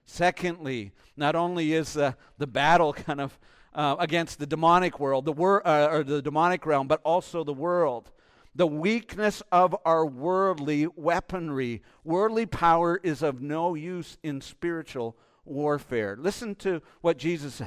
Secondly, 0.09 0.91
not 1.15 1.35
only 1.35 1.71
is 1.71 1.95
uh, 1.95 2.13
the 2.39 2.47
battle 2.47 2.93
kind 3.07 3.21
of 3.21 3.37
uh, 3.75 3.95
against 3.99 4.39
the 4.39 4.47
demonic 4.47 4.99
world, 4.99 5.23
the 5.23 5.31
wor- 5.31 5.65
uh, 5.65 5.87
or 5.87 6.03
the 6.03 6.19
demonic 6.19 6.65
realm, 6.65 6.87
but 6.87 6.99
also 7.05 7.43
the 7.43 7.53
world. 7.53 8.09
The 8.55 8.65
weakness 8.65 9.43
of 9.51 9.75
our 9.85 10.03
worldly 10.03 10.87
weaponry. 10.87 11.83
Worldly 12.03 12.47
power 12.47 12.99
is 13.03 13.21
of 13.21 13.39
no 13.43 13.75
use 13.75 14.17
in 14.23 14.41
spiritual 14.41 15.15
warfare. 15.45 16.17
Listen 16.19 16.55
to 16.55 16.81
what 17.01 17.17
Jesus 17.17 17.61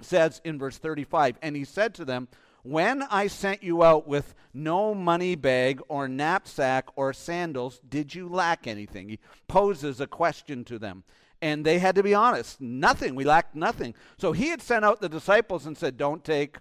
says 0.00 0.40
in 0.42 0.58
verse 0.58 0.78
35. 0.78 1.36
And 1.42 1.54
he 1.54 1.64
said 1.64 1.94
to 1.96 2.06
them, 2.06 2.28
When 2.62 3.02
I 3.02 3.26
sent 3.26 3.62
you 3.62 3.84
out 3.84 4.08
with 4.08 4.34
no 4.54 4.94
money 4.94 5.34
bag 5.34 5.82
or 5.88 6.08
knapsack 6.08 6.86
or 6.96 7.12
sandals, 7.12 7.78
did 7.86 8.14
you 8.14 8.26
lack 8.26 8.66
anything? 8.66 9.10
He 9.10 9.18
poses 9.46 10.00
a 10.00 10.06
question 10.06 10.64
to 10.64 10.78
them 10.78 11.04
and 11.44 11.62
they 11.62 11.78
had 11.78 11.94
to 11.96 12.02
be 12.02 12.14
honest. 12.14 12.58
Nothing. 12.58 13.14
We 13.14 13.24
lacked 13.24 13.54
nothing. 13.54 13.94
So 14.16 14.32
he 14.32 14.48
had 14.48 14.62
sent 14.62 14.82
out 14.82 15.02
the 15.02 15.10
disciples 15.10 15.66
and 15.66 15.76
said, 15.76 15.98
Don't 15.98 16.24
take 16.24 16.56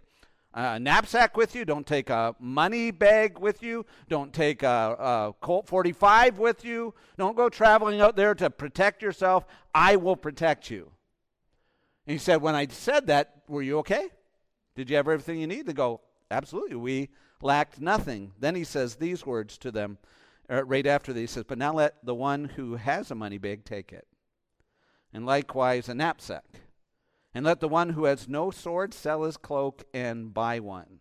a 0.54 0.78
knapsack 0.78 1.38
with 1.38 1.56
you. 1.56 1.64
Don't 1.64 1.88
take 1.88 2.10
a 2.10 2.36
money 2.38 2.92
bag 2.92 3.40
with 3.40 3.64
you. 3.64 3.86
Don't 4.10 4.34
take 4.34 4.62
a, 4.62 4.98
a 5.00 5.36
Colt 5.40 5.68
45 5.68 6.38
with 6.38 6.66
you. 6.66 6.94
Don't 7.18 7.38
go 7.38 7.48
traveling 7.48 8.02
out 8.02 8.18
there 8.18 8.36
to 8.36 8.50
protect 8.50 9.02
yourself. 9.02 9.46
I 9.74 9.96
will 9.96 10.18
protect 10.18 10.70
you. 10.70 10.92
And 12.06 12.12
he 12.12 12.18
said, 12.18 12.42
When 12.42 12.54
I 12.54 12.68
said 12.68 13.08
that, 13.08 13.44
were 13.48 13.62
you 13.62 13.78
okay? 13.80 14.10
Did 14.76 14.90
you 14.90 14.98
have 14.98 15.08
everything 15.08 15.40
you 15.40 15.48
need? 15.48 15.66
They 15.66 15.72
go, 15.72 16.02
Absolutely. 16.30 16.76
We 16.76 17.10
lacked 17.42 17.80
nothing. 17.80 18.34
Then 18.38 18.54
he 18.54 18.66
says 18.66 18.96
these 18.96 19.26
words 19.26 19.58
to 19.60 19.72
them 19.72 19.98
uh, 20.52 20.66
right 20.66 20.86
after 20.86 21.14
this. 21.14 21.22
He 21.22 21.28
says, 21.36 21.46
But 21.48 21.58
now 21.58 21.72
let 21.72 21.96
the 22.04 22.14
one 22.14 22.44
who 22.44 22.76
has 22.76 23.12
a 23.12 23.16
money 23.16 23.38
bag 23.38 23.64
take 23.64 23.94
it 23.94 24.06
and 25.14 25.26
likewise 25.26 25.88
a 25.88 25.94
knapsack. 25.94 26.62
And 27.34 27.46
let 27.46 27.60
the 27.60 27.68
one 27.68 27.90
who 27.90 28.06
has 28.06 28.28
no 28.28 28.52
sword 28.52 28.94
sell 28.94 29.24
his 29.24 29.38
cloak 29.38 29.84
and 29.94 30.34
buy 30.34 30.60
one. 30.60 31.00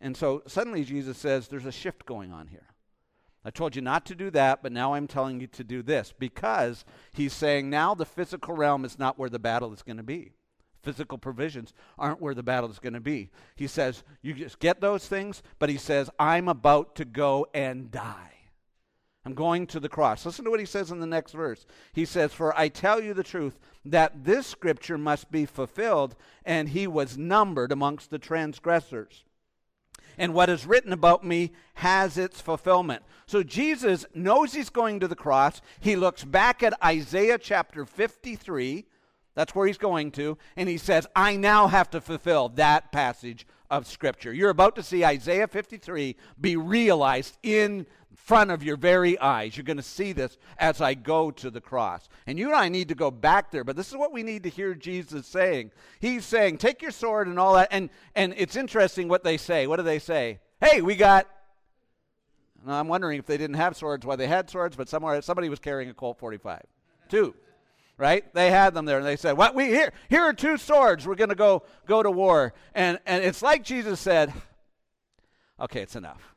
And 0.00 0.16
so 0.16 0.42
suddenly 0.46 0.84
Jesus 0.84 1.18
says, 1.18 1.48
There's 1.48 1.66
a 1.66 1.72
shift 1.72 2.06
going 2.06 2.32
on 2.32 2.48
here. 2.48 2.66
I 3.44 3.50
told 3.50 3.74
you 3.74 3.82
not 3.82 4.06
to 4.06 4.14
do 4.14 4.30
that, 4.30 4.62
but 4.62 4.72
now 4.72 4.94
I'm 4.94 5.08
telling 5.08 5.40
you 5.40 5.48
to 5.48 5.64
do 5.64 5.82
this 5.82 6.14
because 6.16 6.84
he's 7.12 7.32
saying 7.32 7.68
now 7.68 7.94
the 7.94 8.06
physical 8.06 8.54
realm 8.54 8.84
is 8.84 8.98
not 8.98 9.18
where 9.18 9.28
the 9.28 9.38
battle 9.38 9.72
is 9.72 9.82
going 9.82 9.96
to 9.96 10.02
be. 10.02 10.32
Physical 10.82 11.18
provisions 11.18 11.72
aren't 11.98 12.20
where 12.20 12.34
the 12.34 12.42
battle 12.42 12.70
is 12.70 12.78
going 12.78 12.92
to 12.92 13.00
be. 13.00 13.30
He 13.54 13.66
says, 13.66 14.02
You 14.22 14.34
just 14.34 14.58
get 14.58 14.80
those 14.80 15.06
things, 15.06 15.42
but 15.58 15.68
he 15.68 15.76
says, 15.76 16.10
I'm 16.18 16.48
about 16.48 16.96
to 16.96 17.04
go 17.04 17.46
and 17.54 17.90
die. 17.90 18.41
I'm 19.24 19.34
going 19.34 19.68
to 19.68 19.80
the 19.80 19.88
cross. 19.88 20.26
Listen 20.26 20.44
to 20.44 20.50
what 20.50 20.60
he 20.60 20.66
says 20.66 20.90
in 20.90 20.98
the 20.98 21.06
next 21.06 21.32
verse. 21.32 21.64
He 21.92 22.04
says, 22.04 22.32
For 22.32 22.58
I 22.58 22.68
tell 22.68 23.00
you 23.00 23.14
the 23.14 23.22
truth, 23.22 23.58
that 23.84 24.24
this 24.24 24.46
scripture 24.46 24.98
must 24.98 25.30
be 25.30 25.46
fulfilled, 25.46 26.16
and 26.44 26.68
he 26.68 26.86
was 26.86 27.16
numbered 27.16 27.70
amongst 27.70 28.10
the 28.10 28.18
transgressors. 28.18 29.24
And 30.18 30.34
what 30.34 30.50
is 30.50 30.66
written 30.66 30.92
about 30.92 31.24
me 31.24 31.52
has 31.74 32.18
its 32.18 32.40
fulfillment. 32.40 33.02
So 33.26 33.42
Jesus 33.42 34.04
knows 34.14 34.52
he's 34.52 34.70
going 34.70 35.00
to 35.00 35.08
the 35.08 35.16
cross. 35.16 35.60
He 35.80 35.96
looks 35.96 36.24
back 36.24 36.62
at 36.62 36.80
Isaiah 36.84 37.38
chapter 37.38 37.86
53. 37.86 38.84
That's 39.34 39.54
where 39.54 39.66
he's 39.66 39.78
going 39.78 40.10
to. 40.12 40.36
And 40.56 40.68
he 40.68 40.76
says, 40.78 41.06
I 41.16 41.36
now 41.36 41.68
have 41.68 41.90
to 41.90 42.00
fulfill 42.00 42.50
that 42.50 42.92
passage 42.92 43.46
of 43.72 43.86
Scripture. 43.86 44.34
You're 44.34 44.50
about 44.50 44.76
to 44.76 44.82
see 44.82 45.02
Isaiah 45.02 45.48
53 45.48 46.14
be 46.38 46.56
realized 46.56 47.38
in 47.42 47.86
front 48.14 48.50
of 48.50 48.62
your 48.62 48.76
very 48.76 49.18
eyes. 49.18 49.56
You're 49.56 49.64
going 49.64 49.78
to 49.78 49.82
see 49.82 50.12
this 50.12 50.36
as 50.58 50.82
I 50.82 50.92
go 50.92 51.30
to 51.30 51.50
the 51.50 51.60
cross. 51.62 52.06
And 52.26 52.38
you 52.38 52.48
and 52.48 52.54
I 52.54 52.68
need 52.68 52.88
to 52.88 52.94
go 52.94 53.10
back 53.10 53.50
there, 53.50 53.64
but 53.64 53.74
this 53.74 53.88
is 53.88 53.96
what 53.96 54.12
we 54.12 54.22
need 54.22 54.42
to 54.42 54.50
hear 54.50 54.74
Jesus 54.74 55.26
saying. 55.26 55.70
He's 56.00 56.26
saying, 56.26 56.58
take 56.58 56.82
your 56.82 56.90
sword 56.90 57.26
and 57.28 57.38
all 57.38 57.54
that. 57.54 57.68
And, 57.70 57.88
and 58.14 58.34
it's 58.36 58.56
interesting 58.56 59.08
what 59.08 59.24
they 59.24 59.38
say. 59.38 59.66
What 59.66 59.76
do 59.76 59.82
they 59.82 59.98
say? 59.98 60.40
Hey, 60.60 60.82
we 60.82 60.94
got. 60.94 61.26
Now, 62.66 62.78
I'm 62.78 62.88
wondering 62.88 63.18
if 63.18 63.26
they 63.26 63.38
didn't 63.38 63.56
have 63.56 63.74
swords, 63.74 64.04
why 64.04 64.16
they 64.16 64.28
had 64.28 64.50
swords, 64.50 64.76
but 64.76 64.88
somewhere 64.90 65.20
somebody 65.22 65.48
was 65.48 65.58
carrying 65.58 65.88
a 65.88 65.94
Colt 65.94 66.18
45. 66.18 66.62
Two. 67.08 67.34
Right? 68.02 68.34
They 68.34 68.50
had 68.50 68.74
them 68.74 68.84
there 68.84 68.98
and 68.98 69.06
they 69.06 69.14
said, 69.14 69.36
What 69.36 69.54
we 69.54 69.66
here 69.66 69.92
here 70.10 70.22
are 70.22 70.32
two 70.32 70.56
swords. 70.56 71.06
We're 71.06 71.14
gonna 71.14 71.36
go 71.36 71.62
go 71.86 72.02
to 72.02 72.10
war. 72.10 72.52
And 72.74 72.98
and 73.06 73.22
it's 73.22 73.42
like 73.42 73.62
Jesus 73.62 74.00
said, 74.00 74.32
Okay, 75.60 75.82
it's 75.82 75.94
enough. 75.94 76.34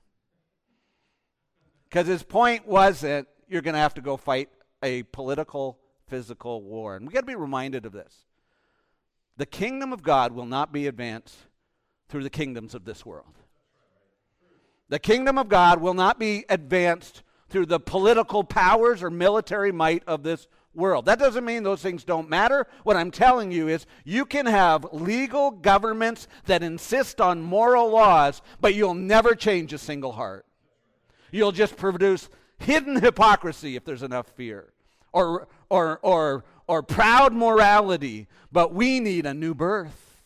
Because 1.89 2.06
his 2.06 2.21
point 2.21 2.67
was 2.67 3.01
that 3.01 3.25
you're 3.47 3.63
going 3.63 3.73
to 3.73 3.80
have 3.80 3.95
to 3.95 4.01
go 4.01 4.17
fight 4.17 4.49
a 4.84 5.04
political, 5.04 5.80
physical 6.08 6.62
war. 6.62 6.95
And 6.95 7.08
we 7.08 7.13
got 7.13 7.21
to 7.21 7.25
be 7.25 7.36
reminded 7.36 7.86
of 7.86 7.93
this. 7.93 8.25
The 9.38 9.45
kingdom 9.45 9.93
of 9.93 10.04
God 10.04 10.34
will 10.34 10.45
not 10.45 10.71
be 10.71 10.88
advanced 10.88 11.36
through 12.08 12.23
the 12.23 12.30
kingdoms 12.30 12.75
of 12.75 12.86
this 12.86 13.06
world. 13.06 13.39
The 14.89 14.99
kingdom 14.99 15.38
of 15.38 15.49
God 15.49 15.82
will 15.82 15.95
not 15.95 16.19
be 16.19 16.45
advanced 16.49 17.23
through 17.49 17.65
the 17.65 17.80
political 17.80 18.43
powers 18.43 19.01
or 19.01 19.10
military 19.10 19.71
might 19.71 20.04
of 20.06 20.21
this 20.21 20.47
world. 20.76 21.06
That 21.06 21.20
doesn't 21.20 21.46
mean 21.46 21.64
those 21.64 21.82
things 21.82 22.04
don't 22.04 22.30
matter. 22.30 22.68
What 22.84 22.98
I'm 22.98 23.12
telling 23.12 23.52
you 23.52 23.68
is 23.68 23.86
you 24.04 24.26
can 24.26 24.46
have 24.46 24.86
legal 24.92 25.52
governments 25.52 26.28
that 26.46 26.64
insist 26.64 27.22
on 27.22 27.42
moral 27.42 27.90
laws, 27.90 28.42
but 28.62 28.76
you'll 28.76 28.94
never 28.94 29.36
change 29.36 29.74
a 29.74 29.78
single 29.78 30.12
heart. 30.12 30.46
You'll 31.32 31.52
just 31.52 31.78
produce 31.78 32.30
hidden 32.58 33.02
hypocrisy 33.02 33.76
if 33.76 33.84
there's 33.84 34.04
enough 34.04 34.28
fear 34.28 34.74
or 35.12 35.48
or 35.70 36.00
or 36.04 36.44
or 36.68 36.84
proud 36.84 37.34
morality, 37.34 38.28
but 38.52 38.74
we 38.74 39.00
need 39.00 39.26
a 39.26 39.34
new 39.34 39.54
birth. 39.54 40.22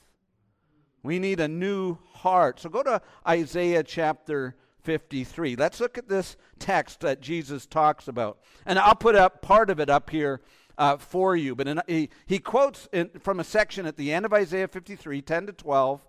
We 1.03 1.19
need 1.19 1.39
a 1.39 1.47
new 1.47 1.97
heart. 2.13 2.59
So 2.59 2.69
go 2.69 2.83
to 2.83 3.01
Isaiah 3.27 3.83
chapter 3.83 4.55
53. 4.83 5.55
Let's 5.55 5.79
look 5.79 5.97
at 5.97 6.09
this 6.09 6.37
text 6.57 7.01
that 7.01 7.21
Jesus 7.21 7.65
talks 7.65 8.07
about. 8.07 8.39
And 8.65 8.79
I'll 8.79 8.95
put 8.95 9.15
up 9.15 9.41
part 9.41 9.69
of 9.69 9.79
it 9.79 9.89
up 9.89 10.09
here 10.09 10.41
uh, 10.77 10.97
for 10.97 11.35
you. 11.35 11.55
But 11.55 11.67
in, 11.67 11.81
he, 11.87 12.09
he 12.25 12.39
quotes 12.39 12.87
in, 12.91 13.09
from 13.19 13.39
a 13.39 13.43
section 13.43 13.85
at 13.85 13.97
the 13.97 14.11
end 14.11 14.25
of 14.25 14.33
Isaiah 14.33 14.67
53, 14.67 15.21
10 15.21 15.47
to 15.47 15.53
12. 15.53 16.05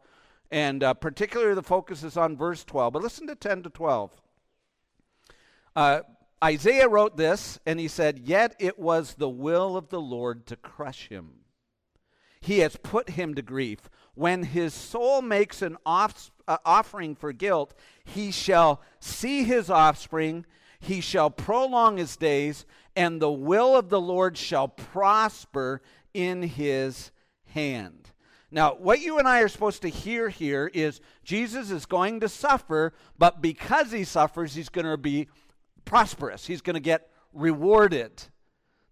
And 0.50 0.82
uh, 0.82 0.94
particularly 0.94 1.54
the 1.54 1.62
focus 1.62 2.02
is 2.02 2.16
on 2.16 2.36
verse 2.36 2.64
12. 2.64 2.92
But 2.92 3.02
listen 3.02 3.26
to 3.26 3.34
10 3.34 3.64
to 3.64 3.70
12. 3.70 4.10
Uh, 5.76 6.00
Isaiah 6.42 6.88
wrote 6.88 7.16
this, 7.16 7.58
and 7.66 7.78
he 7.78 7.86
said, 7.86 8.18
Yet 8.18 8.56
it 8.58 8.78
was 8.78 9.14
the 9.14 9.28
will 9.28 9.76
of 9.76 9.90
the 9.90 10.00
Lord 10.00 10.46
to 10.46 10.56
crush 10.56 11.08
him. 11.08 11.32
He 12.40 12.60
has 12.60 12.76
put 12.76 13.10
him 13.10 13.34
to 13.34 13.42
grief. 13.42 13.90
When 14.14 14.42
his 14.42 14.74
soul 14.74 15.22
makes 15.22 15.62
an 15.62 15.76
off, 15.86 16.30
uh, 16.48 16.58
offering 16.64 17.14
for 17.14 17.32
guilt, 17.32 17.74
he 18.04 18.30
shall 18.30 18.80
see 18.98 19.44
his 19.44 19.70
offspring, 19.70 20.44
he 20.78 21.00
shall 21.00 21.30
prolong 21.30 21.96
his 21.96 22.16
days, 22.16 22.66
and 22.96 23.20
the 23.20 23.30
will 23.30 23.76
of 23.76 23.88
the 23.88 24.00
Lord 24.00 24.36
shall 24.36 24.68
prosper 24.68 25.80
in 26.12 26.42
his 26.42 27.12
hand. 27.46 28.10
Now, 28.50 28.74
what 28.74 29.00
you 29.00 29.18
and 29.18 29.28
I 29.28 29.40
are 29.40 29.48
supposed 29.48 29.82
to 29.82 29.88
hear 29.88 30.28
here 30.28 30.70
is 30.74 31.00
Jesus 31.22 31.70
is 31.70 31.86
going 31.86 32.20
to 32.20 32.28
suffer, 32.28 32.92
but 33.16 33.40
because 33.40 33.92
he 33.92 34.02
suffers, 34.02 34.54
he's 34.54 34.68
going 34.68 34.86
to 34.86 34.96
be 34.96 35.28
prosperous. 35.84 36.46
He's 36.46 36.60
going 36.60 36.74
to 36.74 36.80
get 36.80 37.10
rewarded. 37.32 38.24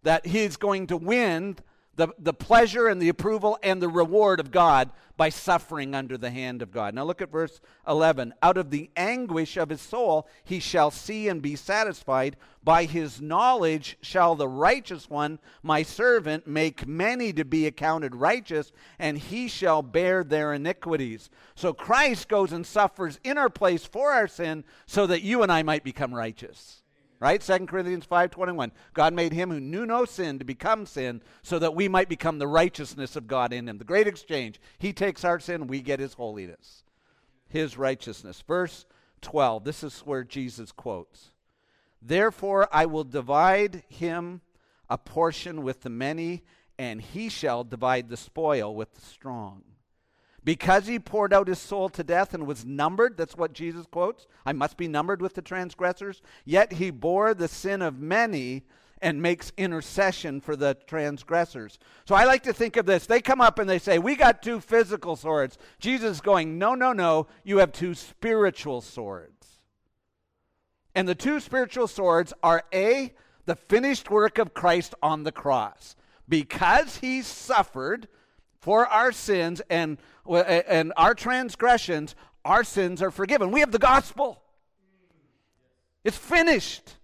That 0.05 0.27
he's 0.27 0.57
going 0.57 0.87
to 0.89 0.97
win 0.97 1.57
the, 1.99 2.09
the 2.17 2.33
pleasure 2.33 2.87
and 2.87 3.03
the 3.03 3.09
approval 3.09 3.59
and 3.61 3.83
the 3.83 3.89
reward 3.89 4.39
of 4.39 4.53
God 4.53 4.91
by 5.17 5.31
suffering 5.31 5.97
under 5.97 6.17
the 6.17 6.31
hand 6.31 6.63
of 6.63 6.71
God. 6.71 6.95
Now 6.95 7.03
look 7.03 7.21
at 7.21 7.33
verse 7.33 7.61
11. 7.89 8.35
Out 8.41 8.57
of 8.57 8.71
the 8.71 8.89
anguish 8.97 9.57
of 9.57 9.69
his 9.69 9.81
soul 9.81 10.29
he 10.45 10.61
shall 10.61 10.93
see 10.93 11.29
and 11.29 11.43
be 11.43 11.57
satisfied. 11.57 12.37
By 12.63 12.85
his 12.85 13.21
knowledge 13.21 13.99
shall 14.01 14.37
the 14.37 14.47
righteous 14.47 15.11
one, 15.11 15.41
my 15.65 15.83
servant, 15.83 16.47
make 16.47 16.87
many 16.87 17.33
to 17.33 17.45
be 17.45 17.67
accounted 17.67 18.15
righteous, 18.15 18.71
and 19.01 19.19
he 19.19 19.49
shall 19.49 19.83
bear 19.83 20.23
their 20.23 20.55
iniquities. 20.55 21.31
So 21.57 21.73
Christ 21.73 22.29
goes 22.29 22.53
and 22.53 22.65
suffers 22.65 23.19
in 23.25 23.39
our 23.39 23.51
place 23.51 23.85
for 23.85 24.13
our 24.13 24.29
sin 24.29 24.63
so 24.87 25.05
that 25.09 25.23
you 25.23 25.43
and 25.43 25.51
I 25.51 25.65
might 25.65 25.83
become 25.83 26.15
righteous 26.15 26.83
right? 27.21 27.41
2 27.41 27.67
corinthians 27.67 28.07
5.21 28.07 28.71
god 28.95 29.15
made 29.15 29.33
him 29.33 29.51
who 29.51 29.61
knew 29.61 29.87
no 29.87 30.05
sin 30.05 30.39
to 30.39 30.45
become 30.45 30.87
sin 30.87 31.23
so 31.43 31.59
that 31.59 31.75
we 31.75 31.89
might 31.89 32.09
become 32.09 32.39
the 32.39 32.47
righteousness 32.47 33.17
of 33.17 33.27
god 33.27 33.53
in 33.53 33.69
him. 33.69 33.79
The 33.79 33.85
great 33.85 34.07
exchange. 34.07 34.61
He 34.79 34.93
takes 34.93 35.25
our 35.25 35.41
sin 35.41 35.67
we 35.67 35.81
get 35.81 36.01
his 36.01 36.15
holiness 36.15 36.85
his 37.49 37.79
righteousness. 37.79 38.43
Verse 38.47 38.87
12 39.23 39.65
this 39.65 39.83
is 39.83 40.01
where 40.01 40.25
jesus 40.25 40.73
quotes. 40.73 41.33
Therefore 42.01 42.69
i 42.73 42.87
will 42.87 43.05
divide 43.05 43.83
him 43.89 44.41
a 44.89 44.99
portion 44.99 45.63
with 45.63 45.83
the 45.83 45.91
many 45.91 46.45
and 46.79 47.03
he 47.03 47.29
shall 47.29 47.65
divide 47.65 48.09
the 48.09 48.17
spoil 48.17 48.75
with 48.75 48.95
the 48.95 49.01
strong 49.01 49.63
because 50.45 50.87
he 50.87 50.99
poured 50.99 51.33
out 51.33 51.49
his 51.49 51.59
soul 51.59 51.89
to 51.91 52.03
death 52.03 52.35
and 52.35 52.47
was 52.47 52.65
numbered, 52.65 53.17
that's 53.17 53.37
what 53.37 53.53
Jesus 53.53 53.87
quotes. 53.87 54.27
I 54.47 54.53
must 54.53 54.77
be 54.77 54.89
numbered 54.89 55.21
with 55.21 55.35
the 55.35 55.43
transgressors. 55.43 56.23
Yet 56.45 56.75
he 56.75 56.91
bore 56.91 57.35
the 57.35 57.49
sin 57.49 57.83
of 57.83 57.99
many 57.99 58.65
and 59.01 59.23
makes 59.23 59.53
intercession 59.57 60.41
for 60.41 60.57
the 60.57 60.77
transgressors. 60.87 61.79
So 62.05 62.15
I 62.15 62.25
like 62.25 62.43
to 62.45 62.53
think 62.53 62.77
of 62.77 62.87
this. 62.87 63.07
They 63.07 63.21
come 63.21 63.41
up 63.41 63.59
and 63.59 63.69
they 63.69 63.79
say, 63.79 63.99
We 63.99 64.17
got 64.17 64.43
two 64.43 64.61
physical 64.61 65.17
swords. 65.17 65.59
Jesus 65.79 66.17
is 66.17 66.21
going, 66.21 66.59
No, 66.59 66.75
no, 66.75 66.93
no. 66.93 67.27
You 67.45 67.59
have 67.59 67.73
two 67.73 67.95
spiritual 67.95 68.81
swords. 68.81 69.61
And 70.95 71.09
the 71.09 71.15
two 71.15 71.41
spiritual 71.41 71.87
swords 71.87 72.33
are 72.43 72.65
A, 72.73 73.15
the 73.45 73.57
finished 73.57 74.11
work 74.11 74.39
of 74.39 74.55
Christ 74.55 74.95
on 75.03 75.23
the 75.23 75.33
cross. 75.33 75.95
Because 76.29 76.99
he 76.99 77.23
suffered 77.23 78.09
for 78.61 78.87
our 78.87 79.13
sins 79.13 79.63
and 79.71 79.99
uh, 80.29 80.37
and 80.37 80.93
our 80.97 81.15
transgressions, 81.15 82.15
our 82.45 82.65
sins 82.65 83.03
are 83.03 83.11
forgiven. 83.11 83.51
We 83.51 83.61
have 83.61 83.73
the 83.73 83.79
gospel. 83.79 84.43
It's 86.05 86.17
finished. 86.17 86.97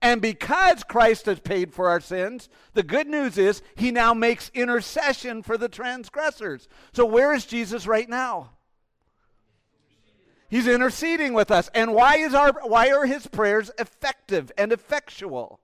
And 0.00 0.20
because 0.20 0.82
Christ 0.82 1.26
has 1.26 1.38
paid 1.38 1.72
for 1.72 1.88
our 1.88 2.00
sins, 2.00 2.48
the 2.74 2.82
good 2.82 3.06
news 3.06 3.38
is 3.38 3.62
he 3.76 3.92
now 3.92 4.12
makes 4.12 4.50
intercession 4.52 5.44
for 5.44 5.56
the 5.56 5.68
transgressors. 5.68 6.68
So 6.92 7.06
where 7.06 7.32
is 7.32 7.46
Jesus 7.46 7.86
right 7.86 8.08
now? 8.08 8.50
He's 10.48 10.66
interceding 10.66 11.32
with 11.32 11.50
us. 11.50 11.70
And 11.72 11.94
why 11.94 12.16
is 12.16 12.34
our 12.34 12.52
why 12.64 12.90
are 12.90 13.06
his 13.06 13.26
prayers 13.26 13.70
effective 13.78 14.50
and 14.58 14.72
effectual? 14.72 15.60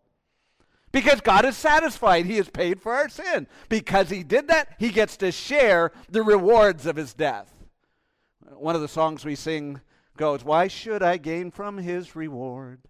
Because 0.90 1.20
God 1.20 1.44
is 1.44 1.56
satisfied. 1.56 2.26
He 2.26 2.36
has 2.36 2.48
paid 2.48 2.80
for 2.80 2.92
our 2.92 3.08
sin. 3.08 3.46
Because 3.68 4.10
He 4.10 4.22
did 4.22 4.48
that, 4.48 4.74
He 4.78 4.90
gets 4.90 5.16
to 5.18 5.30
share 5.32 5.92
the 6.08 6.22
rewards 6.22 6.86
of 6.86 6.96
His 6.96 7.14
death. 7.14 7.52
One 8.40 8.74
of 8.74 8.80
the 8.80 8.88
songs 8.88 9.24
we 9.24 9.34
sing 9.34 9.80
goes, 10.16 10.44
Why 10.44 10.68
should 10.68 11.02
I 11.02 11.16
gain 11.16 11.50
from 11.50 11.78
His 11.78 12.16
reward? 12.16 12.80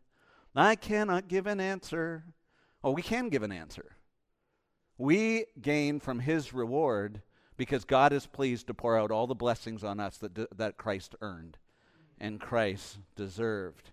I 0.54 0.74
cannot 0.74 1.28
give 1.28 1.46
an 1.46 1.60
answer. 1.60 2.24
Oh, 2.82 2.92
we 2.92 3.02
can 3.02 3.28
give 3.28 3.42
an 3.42 3.52
answer. 3.52 3.96
We 4.96 5.46
gain 5.60 6.00
from 6.00 6.20
His 6.20 6.52
reward 6.52 7.22
because 7.56 7.84
God 7.84 8.12
is 8.12 8.26
pleased 8.26 8.68
to 8.68 8.74
pour 8.74 8.96
out 8.96 9.10
all 9.10 9.26
the 9.26 9.34
blessings 9.34 9.84
on 9.84 10.00
us 10.00 10.16
that, 10.18 10.56
that 10.56 10.76
Christ 10.78 11.14
earned 11.20 11.58
and 12.18 12.40
Christ 12.40 12.98
deserved. 13.16 13.90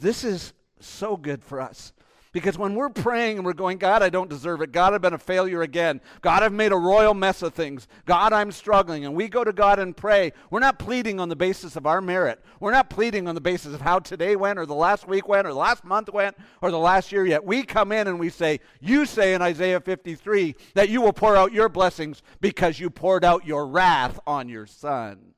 This 0.00 0.24
is 0.24 0.52
so 0.80 1.16
good 1.16 1.44
for 1.44 1.60
us. 1.60 1.92
Because 2.32 2.56
when 2.56 2.74
we're 2.74 2.88
praying 2.88 3.36
and 3.36 3.44
we're 3.44 3.52
going, 3.52 3.76
God, 3.76 4.02
I 4.02 4.08
don't 4.08 4.30
deserve 4.30 4.62
it. 4.62 4.72
God, 4.72 4.94
I've 4.94 5.02
been 5.02 5.12
a 5.12 5.18
failure 5.18 5.60
again. 5.60 6.00
God, 6.22 6.42
I've 6.42 6.52
made 6.52 6.72
a 6.72 6.76
royal 6.76 7.12
mess 7.12 7.42
of 7.42 7.52
things. 7.52 7.86
God, 8.06 8.32
I'm 8.32 8.50
struggling. 8.50 9.04
And 9.04 9.14
we 9.14 9.28
go 9.28 9.44
to 9.44 9.52
God 9.52 9.78
and 9.78 9.94
pray. 9.94 10.32
We're 10.50 10.60
not 10.60 10.78
pleading 10.78 11.20
on 11.20 11.28
the 11.28 11.36
basis 11.36 11.76
of 11.76 11.86
our 11.86 12.00
merit. 12.00 12.42
We're 12.58 12.72
not 12.72 12.88
pleading 12.88 13.28
on 13.28 13.34
the 13.34 13.42
basis 13.42 13.74
of 13.74 13.82
how 13.82 13.98
today 13.98 14.34
went 14.34 14.58
or 14.58 14.64
the 14.64 14.74
last 14.74 15.06
week 15.06 15.28
went 15.28 15.46
or 15.46 15.50
the 15.50 15.58
last 15.58 15.84
month 15.84 16.10
went 16.10 16.34
or 16.62 16.70
the 16.70 16.78
last 16.78 17.12
year 17.12 17.26
yet. 17.26 17.44
We 17.44 17.64
come 17.64 17.92
in 17.92 18.08
and 18.08 18.18
we 18.18 18.30
say, 18.30 18.60
You 18.80 19.04
say 19.04 19.34
in 19.34 19.42
Isaiah 19.42 19.80
53 19.80 20.54
that 20.72 20.88
you 20.88 21.02
will 21.02 21.12
pour 21.12 21.36
out 21.36 21.52
your 21.52 21.68
blessings 21.68 22.22
because 22.40 22.80
you 22.80 22.88
poured 22.88 23.26
out 23.26 23.46
your 23.46 23.66
wrath 23.66 24.18
on 24.26 24.48
your 24.48 24.64
son. 24.64 25.34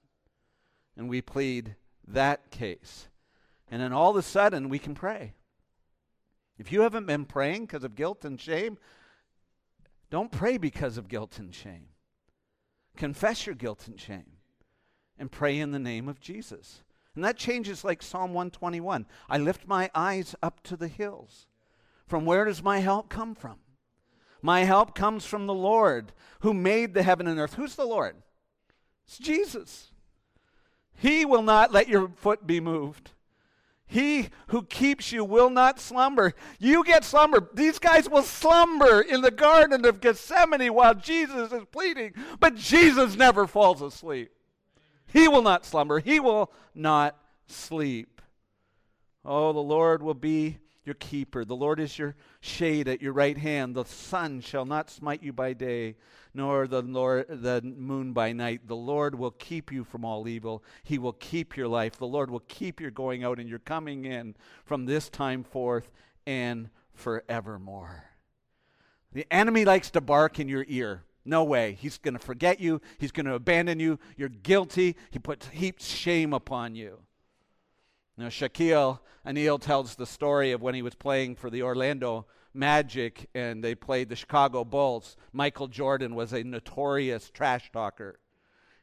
And 0.96 1.09
we 1.09 1.20
plead 1.20 1.74
that 2.07 2.52
case. 2.52 3.09
And 3.68 3.83
then 3.83 3.92
all 3.92 4.11
of 4.11 4.16
a 4.16 4.22
sudden 4.22 4.68
we 4.68 4.78
can 4.78 4.94
pray. 4.94 5.35
If 6.58 6.70
you 6.70 6.82
haven't 6.82 7.06
been 7.06 7.24
praying 7.24 7.66
because 7.66 7.84
of 7.84 7.94
guilt 7.94 8.24
and 8.24 8.40
shame, 8.40 8.78
don't 10.10 10.30
pray 10.30 10.56
because 10.58 10.96
of 10.96 11.08
guilt 11.08 11.38
and 11.38 11.54
shame. 11.54 11.88
Confess 12.96 13.46
your 13.46 13.54
guilt 13.54 13.88
and 13.88 13.98
shame 13.98 14.38
and 15.18 15.30
pray 15.30 15.58
in 15.58 15.72
the 15.72 15.78
name 15.78 16.08
of 16.08 16.20
Jesus. 16.20 16.82
And 17.14 17.24
that 17.24 17.36
changes 17.36 17.84
like 17.84 18.02
Psalm 18.02 18.32
121. 18.34 19.06
I 19.28 19.38
lift 19.38 19.66
my 19.66 19.90
eyes 19.94 20.34
up 20.42 20.62
to 20.64 20.76
the 20.76 20.88
hills. 20.88 21.46
From 22.06 22.24
where 22.24 22.44
does 22.44 22.62
my 22.62 22.78
help 22.78 23.08
come 23.08 23.34
from? 23.34 23.58
My 24.42 24.64
help 24.64 24.94
comes 24.94 25.24
from 25.24 25.46
the 25.46 25.54
Lord 25.54 26.12
who 26.40 26.52
made 26.52 26.92
the 26.92 27.02
heaven 27.02 27.26
and 27.26 27.40
earth. 27.40 27.54
Who's 27.54 27.76
the 27.76 27.86
Lord? 27.86 28.16
It's 29.06 29.18
Jesus. 29.18 29.92
He 30.96 31.24
will 31.24 31.42
not 31.42 31.72
let 31.72 31.88
your 31.88 32.08
foot 32.08 32.46
be 32.46 32.60
moved. 32.60 33.10
He 33.94 34.30
who 34.48 34.64
keeps 34.64 35.12
you 35.12 35.24
will 35.24 35.50
not 35.50 35.78
slumber. 35.78 36.35
You 36.59 36.83
get 36.83 37.04
slumber. 37.04 37.48
These 37.54 37.78
guys 37.78 38.11
will 38.11 38.24
slumber 38.24 39.00
in 39.00 39.20
the 39.20 39.30
Garden 39.30 39.85
of 39.85 40.00
Gethsemane 40.00 40.74
while 40.74 40.96
Jesus 40.96 41.52
is 41.52 41.62
pleading, 41.70 42.12
but 42.40 42.57
Jesus 42.57 43.14
never 43.14 43.46
falls 43.46 43.80
asleep. 43.80 44.33
He 45.07 45.28
will 45.28 45.42
not 45.42 45.64
slumber. 45.64 46.00
He 46.00 46.18
will 46.18 46.50
not 46.74 47.16
sleep. 47.46 48.20
Oh, 49.24 49.52
the 49.52 49.61
Lord 49.61 50.02
will 50.02 50.12
be 50.12 50.59
your 50.85 50.94
keeper. 50.94 51.44
The 51.44 51.57
Lord 51.57 51.81
is 51.81 51.99
your 51.99 52.14
shade 52.40 52.88
at 52.88 53.01
your 53.01 53.12
right 53.12 53.37
hand. 53.37 53.75
The 53.75 53.85
sun 53.85 54.40
shall 54.40 54.64
not 54.64 54.90
smite 54.90 55.23
you 55.23 55.33
by 55.33 55.53
day, 55.53 55.97
nor 56.35 56.66
the 56.66 56.83
Lord 56.83 57.27
the 57.29 57.62
moon 57.62 58.12
by 58.12 58.33
night. 58.33 58.66
The 58.66 58.77
Lord 58.77 59.14
will 59.14 59.31
keep 59.33 59.73
you 59.73 59.85
from 59.85 60.05
all 60.05 60.29
evil. 60.29 60.62
He 60.83 60.99
will 60.99 61.12
keep 61.12 61.57
your 61.57 61.68
life. 61.68 61.97
The 61.97 62.07
Lord 62.07 62.31
will 62.31 62.42
keep 62.49 62.81
your 62.81 62.90
going 62.90 63.25
out 63.25 63.38
and 63.38 63.49
your 63.49 63.61
coming 63.61 64.05
in 64.05 64.35
from 64.64 64.87
this 64.87 65.09
time 65.09 65.44
forth 65.44 65.90
and 66.27 66.70
forevermore. 66.92 68.05
The 69.12 69.27
enemy 69.31 69.64
likes 69.64 69.90
to 69.92 70.01
bark 70.01 70.38
in 70.38 70.49
your 70.49 70.64
ear. 70.68 71.05
No 71.25 71.44
way. 71.44 71.79
He's 71.81 71.97
going 71.97 72.14
to 72.14 72.20
forget 72.20 72.61
you. 72.61 72.81
He's 72.99 73.12
going 73.12 73.27
to 73.27 73.35
abandon 73.35 73.81
you. 73.81 73.99
You're 74.16 74.29
guilty. 74.29 74.97
He 75.11 75.18
puts 75.18 75.49
heaps 75.49 75.87
shame 75.87 76.35
upon 76.35 76.75
you. 76.75 76.99
Now, 78.16 78.29
Shaquille 78.29 79.00
O'Neal 79.27 79.59
tells 79.59 79.96
the 79.96 80.07
story 80.07 80.53
of 80.53 80.62
when 80.62 80.74
he 80.74 80.83
was 80.83 80.94
playing 80.94 81.35
for 81.37 81.50
the 81.50 81.62
Orlando 81.62 82.27
Magic 82.53 83.29
and 83.35 83.62
they 83.62 83.74
played 83.74 84.09
the 84.09 84.16
Chicago 84.16 84.64
Bulls. 84.64 85.16
Michael 85.33 85.66
Jordan 85.66 86.14
was 86.14 86.33
a 86.33 86.44
notorious 86.44 87.31
trash 87.31 87.70
talker. 87.72 88.20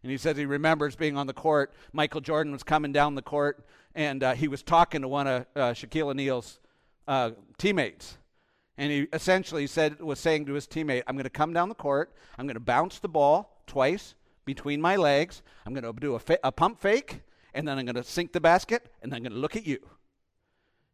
And 0.03 0.11
he 0.11 0.17
says 0.17 0.35
he 0.35 0.45
remembers 0.45 0.95
being 0.95 1.15
on 1.15 1.27
the 1.27 1.33
court. 1.33 1.73
Michael 1.93 2.21
Jordan 2.21 2.51
was 2.51 2.63
coming 2.63 2.91
down 2.91 3.15
the 3.15 3.21
court 3.21 3.65
and 3.95 4.23
uh, 4.23 4.33
he 4.33 4.47
was 4.47 4.63
talking 4.63 5.01
to 5.01 5.07
one 5.07 5.27
of 5.27 5.45
uh, 5.55 5.59
Shaquille 5.73 6.09
O'Neal's 6.09 6.59
uh, 7.07 7.31
teammates. 7.57 8.17
And 8.77 8.91
he 8.91 9.07
essentially 9.13 9.67
said, 9.67 10.01
was 10.01 10.19
saying 10.19 10.45
to 10.47 10.53
his 10.53 10.67
teammate, 10.67 11.03
I'm 11.07 11.15
going 11.15 11.23
to 11.23 11.29
come 11.29 11.53
down 11.53 11.69
the 11.69 11.75
court. 11.75 12.13
I'm 12.37 12.47
going 12.47 12.55
to 12.55 12.59
bounce 12.59 12.99
the 12.99 13.09
ball 13.09 13.61
twice 13.67 14.15
between 14.43 14.81
my 14.81 14.95
legs. 14.95 15.41
I'm 15.65 15.73
going 15.73 15.83
to 15.83 15.99
do 15.99 16.15
a, 16.15 16.19
fa- 16.19 16.39
a 16.43 16.51
pump 16.51 16.79
fake, 16.79 17.21
and 17.53 17.67
then 17.67 17.77
I'm 17.77 17.85
going 17.85 17.95
to 17.95 18.03
sink 18.03 18.31
the 18.31 18.41
basket, 18.41 18.91
and 19.01 19.13
I'm 19.13 19.23
going 19.23 19.33
to 19.33 19.39
look 19.39 19.55
at 19.55 19.65
you. 19.65 19.79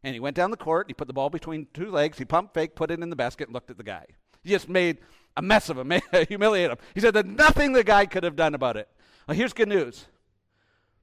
And 0.02 0.14
he 0.14 0.20
went 0.20 0.36
down 0.36 0.50
the 0.50 0.56
court. 0.56 0.86
He 0.88 0.94
put 0.94 1.06
the 1.06 1.12
ball 1.12 1.30
between 1.30 1.66
two 1.74 1.90
legs. 1.90 2.18
He 2.18 2.24
pump 2.24 2.54
fake, 2.54 2.74
put 2.74 2.90
it 2.90 3.00
in 3.00 3.10
the 3.10 3.16
basket, 3.16 3.48
and 3.48 3.54
looked 3.54 3.70
at 3.70 3.78
the 3.78 3.84
guy. 3.84 4.06
He 4.42 4.50
just 4.50 4.68
made 4.68 4.98
a 5.36 5.42
mess 5.42 5.68
of 5.68 5.78
him, 5.78 5.92
humiliated 6.28 6.72
him. 6.72 6.78
He 6.94 7.00
said 7.00 7.14
that 7.14 7.26
nothing 7.26 7.72
the 7.72 7.84
guy 7.84 8.06
could 8.06 8.24
have 8.24 8.36
done 8.36 8.54
about 8.54 8.76
it. 8.76 8.88
Well, 9.26 9.36
here's 9.36 9.52
good 9.52 9.68
news. 9.68 10.06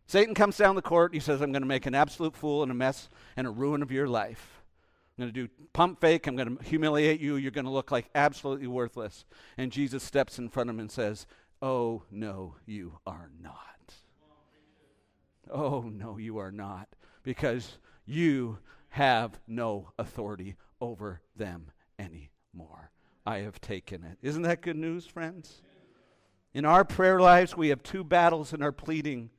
Satan 0.07 0.35
comes 0.35 0.57
down 0.57 0.75
the 0.75 0.81
court. 0.81 1.13
He 1.13 1.19
says, 1.19 1.41
I'm 1.41 1.51
going 1.51 1.63
to 1.63 1.67
make 1.67 1.85
an 1.85 1.95
absolute 1.95 2.35
fool 2.35 2.61
and 2.61 2.71
a 2.71 2.75
mess 2.75 3.09
and 3.35 3.47
a 3.47 3.49
ruin 3.49 3.81
of 3.81 3.91
your 3.91 4.07
life. 4.07 4.61
I'm 5.17 5.23
going 5.23 5.33
to 5.33 5.47
do 5.47 5.53
pump 5.73 6.01
fake. 6.01 6.27
I'm 6.27 6.35
going 6.35 6.57
to 6.57 6.63
humiliate 6.63 7.21
you. 7.21 7.37
You're 7.37 7.51
going 7.51 7.65
to 7.65 7.71
look 7.71 7.91
like 7.91 8.09
absolutely 8.13 8.67
worthless. 8.67 9.25
And 9.57 9.71
Jesus 9.71 10.03
steps 10.03 10.37
in 10.37 10.49
front 10.49 10.69
of 10.69 10.75
him 10.75 10.81
and 10.81 10.91
says, 10.91 11.25
Oh, 11.61 12.03
no, 12.11 12.55
you 12.65 12.99
are 13.07 13.29
not. 13.41 13.74
Oh, 15.51 15.81
no, 15.81 16.17
you 16.17 16.37
are 16.37 16.51
not. 16.51 16.87
Because 17.23 17.77
you 18.05 18.59
have 18.89 19.39
no 19.47 19.89
authority 19.97 20.55
over 20.79 21.21
them 21.35 21.71
anymore. 21.99 22.91
I 23.25 23.39
have 23.39 23.59
taken 23.59 24.03
it. 24.03 24.17
Isn't 24.21 24.43
that 24.43 24.61
good 24.61 24.77
news, 24.77 25.05
friends? 25.05 25.61
In 26.53 26.63
our 26.63 26.85
prayer 26.85 27.19
lives, 27.19 27.57
we 27.57 27.69
have 27.69 27.83
two 27.83 28.03
battles 28.03 28.53
in 28.53 28.61
our 28.61 28.71
pleading. 28.71 29.31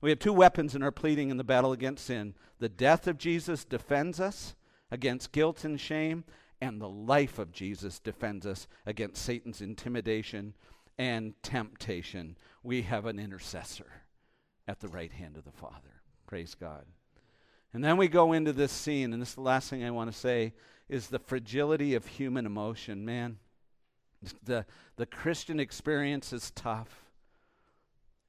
We 0.00 0.10
have 0.10 0.18
two 0.18 0.32
weapons 0.32 0.74
in 0.74 0.82
our 0.82 0.90
pleading 0.90 1.30
in 1.30 1.36
the 1.36 1.44
battle 1.44 1.72
against 1.72 2.06
sin. 2.06 2.34
The 2.58 2.68
death 2.68 3.06
of 3.06 3.18
Jesus 3.18 3.64
defends 3.64 4.18
us 4.18 4.54
against 4.90 5.32
guilt 5.32 5.64
and 5.64 5.80
shame, 5.80 6.24
and 6.60 6.80
the 6.80 6.88
life 6.88 7.38
of 7.38 7.52
Jesus 7.52 7.98
defends 7.98 8.46
us 8.46 8.66
against 8.86 9.22
Satan's 9.22 9.60
intimidation 9.60 10.54
and 10.98 11.34
temptation. 11.42 12.36
We 12.62 12.82
have 12.82 13.06
an 13.06 13.18
intercessor 13.18 14.05
at 14.68 14.80
the 14.80 14.88
right 14.88 15.12
hand 15.12 15.36
of 15.36 15.44
the 15.44 15.52
Father. 15.52 16.02
Praise 16.26 16.54
God. 16.54 16.84
And 17.72 17.84
then 17.84 17.96
we 17.96 18.08
go 18.08 18.32
into 18.32 18.52
this 18.52 18.72
scene, 18.72 19.12
and 19.12 19.20
this 19.20 19.30
is 19.30 19.34
the 19.34 19.42
last 19.42 19.70
thing 19.70 19.84
I 19.84 19.90
want 19.90 20.10
to 20.10 20.18
say 20.18 20.54
is 20.88 21.08
the 21.08 21.18
fragility 21.18 21.94
of 21.94 22.06
human 22.06 22.46
emotion. 22.46 23.04
Man, 23.04 23.38
the, 24.42 24.64
the 24.96 25.06
Christian 25.06 25.60
experience 25.60 26.32
is 26.32 26.50
tough. 26.52 27.04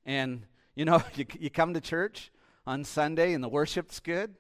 And, 0.06 0.44
you 0.76 0.86
know, 0.86 1.02
you, 1.16 1.26
you 1.40 1.50
come 1.50 1.74
to 1.74 1.82
church 1.82 2.32
on 2.66 2.84
Sunday 2.84 3.34
and 3.34 3.44
the 3.44 3.50
worship's 3.50 4.00
good, 4.00 4.36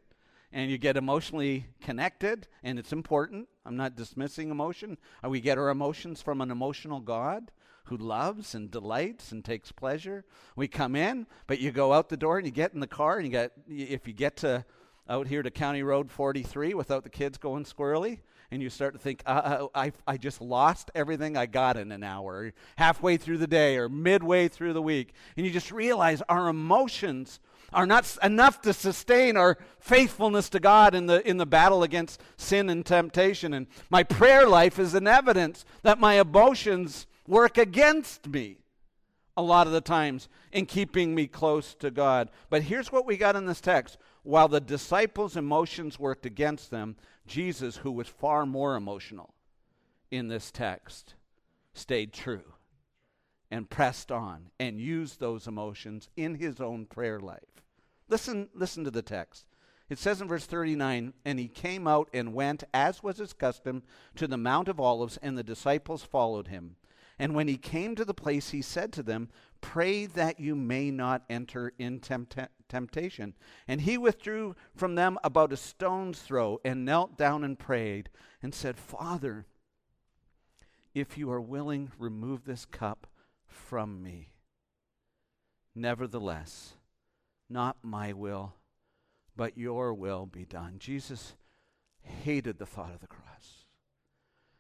and 0.52 0.72
you 0.72 0.78
get 0.78 0.98
emotionally 0.98 1.68
connected, 1.82 2.48
and 2.64 2.80
it's 2.80 2.94
important. 2.94 3.48
I'm 3.66 3.78
not 3.78 3.96
dismissing 3.96 4.50
emotion. 4.50 4.98
Uh, 5.24 5.30
we 5.30 5.42
get 5.42 5.58
our 5.58 5.70
emotions 5.70 6.22
from 6.22 6.42
an 6.42 6.52
emotional 6.52 7.00
God 7.00 7.52
who 7.88 7.98
loves 7.98 8.56
and 8.56 8.70
delights 8.70 9.32
and 9.32 9.44
takes 9.44 9.72
pleasure. 9.72 10.26
We 10.56 10.68
come 10.68 10.96
in, 10.96 11.28
but 11.48 11.60
you 11.60 11.72
go 11.72 11.94
out 11.94 12.10
the 12.10 12.18
door 12.18 12.38
and 12.38 12.46
you 12.46 12.52
get 12.52 12.74
in 12.74 12.80
the 12.80 12.88
car, 12.88 13.18
and 13.18 13.26
you 13.26 13.32
get, 13.32 13.52
if 13.68 14.08
you 14.08 14.14
get 14.14 14.38
to 14.38 14.66
out 15.10 15.28
here 15.28 15.42
to 15.42 15.52
County 15.52 15.84
Road 15.84 16.12
43 16.12 16.74
without 16.74 17.04
the 17.04 17.10
kids 17.10 17.38
going 17.38 17.64
squirrely, 17.64 18.20
and 18.52 18.62
you 18.62 18.70
start 18.70 18.94
to 18.94 19.00
think, 19.00 19.22
uh, 19.26 19.30
uh, 19.30 19.68
I, 19.76 19.92
I 20.06 20.18
just 20.18 20.42
lost 20.42 20.92
everything 20.96 21.36
I 21.36 21.46
got 21.46 21.78
in 21.78 21.92
an 21.92 22.04
hour, 22.04 22.54
halfway 22.78 23.18
through 23.18 23.38
the 23.40 23.48
day 23.48 23.78
or 23.78 23.90
midway 23.90 24.48
through 24.48 24.74
the 24.74 24.82
week, 24.82 25.14
and 25.36 25.46
you 25.46 25.52
just 25.52 25.72
realize 25.72 26.22
our 26.30 26.48
emotions 26.48 27.40
are 27.74 27.86
not 27.86 28.18
enough 28.24 28.62
to 28.62 28.74
sustain 28.74 29.36
our 29.36 29.58
faithfulness 29.80 30.50
to 30.50 30.60
God 30.60 30.96
in 30.96 31.06
the, 31.06 31.28
in 31.28 31.38
the 31.38 31.46
battle 31.46 31.84
against 31.84 32.22
sin 32.38 32.70
and 32.70 32.86
temptation. 32.86 33.54
And 33.54 33.68
my 33.90 34.04
prayer 34.04 34.48
life 34.48 34.80
is 34.80 34.94
an 34.94 35.08
evidence 35.08 35.66
that 35.84 36.00
my 36.00 36.20
emotions 36.20 37.08
work 37.28 37.58
against 37.58 38.28
me 38.28 38.58
a 39.36 39.42
lot 39.42 39.68
of 39.68 39.74
the 39.74 39.82
times 39.82 40.28
in 40.52 40.66
keeping 40.66 41.14
me 41.14 41.28
close 41.28 41.76
to 41.76 41.92
God. 41.92 42.32
But 42.50 42.64
here's 42.64 42.92
what 42.92 43.06
we 43.06 43.18
got 43.18 43.36
in 43.36 43.46
this 43.46 43.62
text 43.62 43.98
while 44.24 44.48
the 44.48 44.60
disciples' 44.60 45.38
emotions 45.38 46.00
worked 46.00 46.26
against 46.26 46.72
them, 46.72 46.98
Jesus, 47.28 47.78
who 47.78 47.92
was 47.92 48.08
far 48.08 48.46
more 48.46 48.76
emotional 48.76 49.34
in 50.10 50.28
this 50.28 50.52
text, 50.52 51.14
stayed 51.74 52.12
true 52.12 52.54
and 53.52 53.70
pressed 53.70 54.12
on 54.12 54.50
and 54.60 54.82
used 54.82 55.20
those 55.20 55.48
emotions 55.48 56.10
in 56.18 56.36
his 56.36 56.60
own 56.60 56.86
prayer 56.86 57.20
life. 57.20 57.64
Listen, 58.10 58.50
listen 58.54 58.84
to 58.84 58.92
the 58.92 59.02
text. 59.02 59.46
It 59.90 60.00
says 60.00 60.20
in 60.20 60.28
verse 60.28 60.46
39 60.46 61.14
And 61.24 61.40
he 61.40 61.48
came 61.48 61.88
out 61.88 62.10
and 62.14 62.34
went, 62.34 62.64
as 62.74 63.04
was 63.04 63.18
his 63.18 63.34
custom, 63.34 63.84
to 64.16 64.28
the 64.28 64.38
Mount 64.38 64.68
of 64.68 64.80
Olives, 64.80 65.18
and 65.22 65.38
the 65.38 65.44
disciples 65.44 66.04
followed 66.04 66.48
him. 66.48 66.76
And 67.20 67.34
when 67.34 67.48
he 67.48 67.58
came 67.58 67.96
to 67.96 68.06
the 68.06 68.14
place, 68.14 68.52
he 68.52 68.62
said 68.62 68.94
to 68.94 69.04
them, 69.04 69.30
Pray 69.60 70.06
that 70.06 70.40
you 70.40 70.56
may 70.56 70.92
not 70.92 71.24
enter 71.30 71.74
in 71.80 72.00
temptation. 72.00 73.34
And 73.68 73.82
he 73.82 73.98
withdrew 73.98 74.56
from 74.76 74.96
them 74.96 75.18
about 75.24 75.52
a 75.52 75.58
stone's 75.58 76.22
throw 76.22 76.60
and 76.64 76.86
knelt 76.86 77.18
down 77.18 77.44
and 77.44 77.58
prayed 77.58 78.10
and 78.42 78.54
said, 78.54 78.78
Father, 78.78 79.48
if 80.94 81.18
you 81.18 81.32
are 81.32 81.42
willing, 81.42 81.92
remove 81.98 82.46
this 82.46 82.66
cup 82.66 83.08
from 83.48 84.02
me. 84.02 84.34
Nevertheless, 85.74 86.74
not 87.50 87.78
my 87.84 88.14
will, 88.14 88.56
but 89.36 89.58
your 89.58 89.94
will 89.94 90.26
be 90.26 90.46
done. 90.46 90.76
Jesus 90.80 91.36
hated 92.02 92.58
the 92.58 92.66
thought 92.66 92.94
of 92.94 93.00
the 93.00 93.08
cross, 93.08 93.57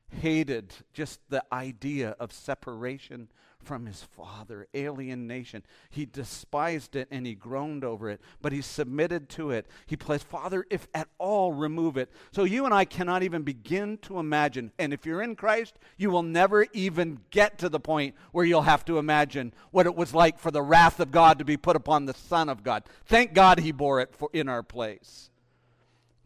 hated 0.09 0.73
just 0.93 1.19
the 1.29 1.43
idea 1.51 2.15
of 2.19 2.31
separation 2.31 3.29
from 3.67 3.85
his 3.85 4.01
father, 4.01 4.67
alienation. 4.73 5.61
He 5.89 6.05
despised 6.05 6.95
it 6.95 7.07
and 7.11 7.27
he 7.27 7.35
groaned 7.35 7.83
over 7.83 8.09
it, 8.09 8.21
but 8.41 8.53
he 8.53 8.61
submitted 8.61 9.27
to 9.29 9.51
it. 9.51 9.67
He 9.85 9.97
plays, 9.97 10.23
Father, 10.23 10.65
if 10.69 10.87
at 10.93 11.09
all, 11.17 11.51
remove 11.51 11.97
it. 11.97 12.09
So 12.31 12.45
you 12.45 12.63
and 12.63 12.73
I 12.73 12.85
cannot 12.85 13.23
even 13.23 13.43
begin 13.43 13.97
to 14.03 14.19
imagine. 14.19 14.71
And 14.79 14.93
if 14.93 15.05
you're 15.05 15.21
in 15.21 15.35
Christ, 15.35 15.75
you 15.97 16.09
will 16.09 16.23
never 16.23 16.65
even 16.71 17.19
get 17.29 17.57
to 17.57 17.67
the 17.67 17.79
point 17.79 18.15
where 18.31 18.45
you'll 18.45 18.61
have 18.61 18.85
to 18.85 18.99
imagine 18.99 19.53
what 19.71 19.85
it 19.85 19.95
was 19.95 20.13
like 20.13 20.39
for 20.39 20.51
the 20.51 20.63
wrath 20.63 21.01
of 21.01 21.11
God 21.11 21.37
to 21.39 21.45
be 21.45 21.57
put 21.57 21.75
upon 21.75 22.05
the 22.05 22.13
Son 22.13 22.47
of 22.47 22.63
God. 22.63 22.83
Thank 23.05 23.33
God 23.33 23.59
he 23.59 23.73
bore 23.73 23.99
it 23.99 24.15
for, 24.15 24.29
in 24.31 24.47
our 24.47 24.63
place. 24.63 25.29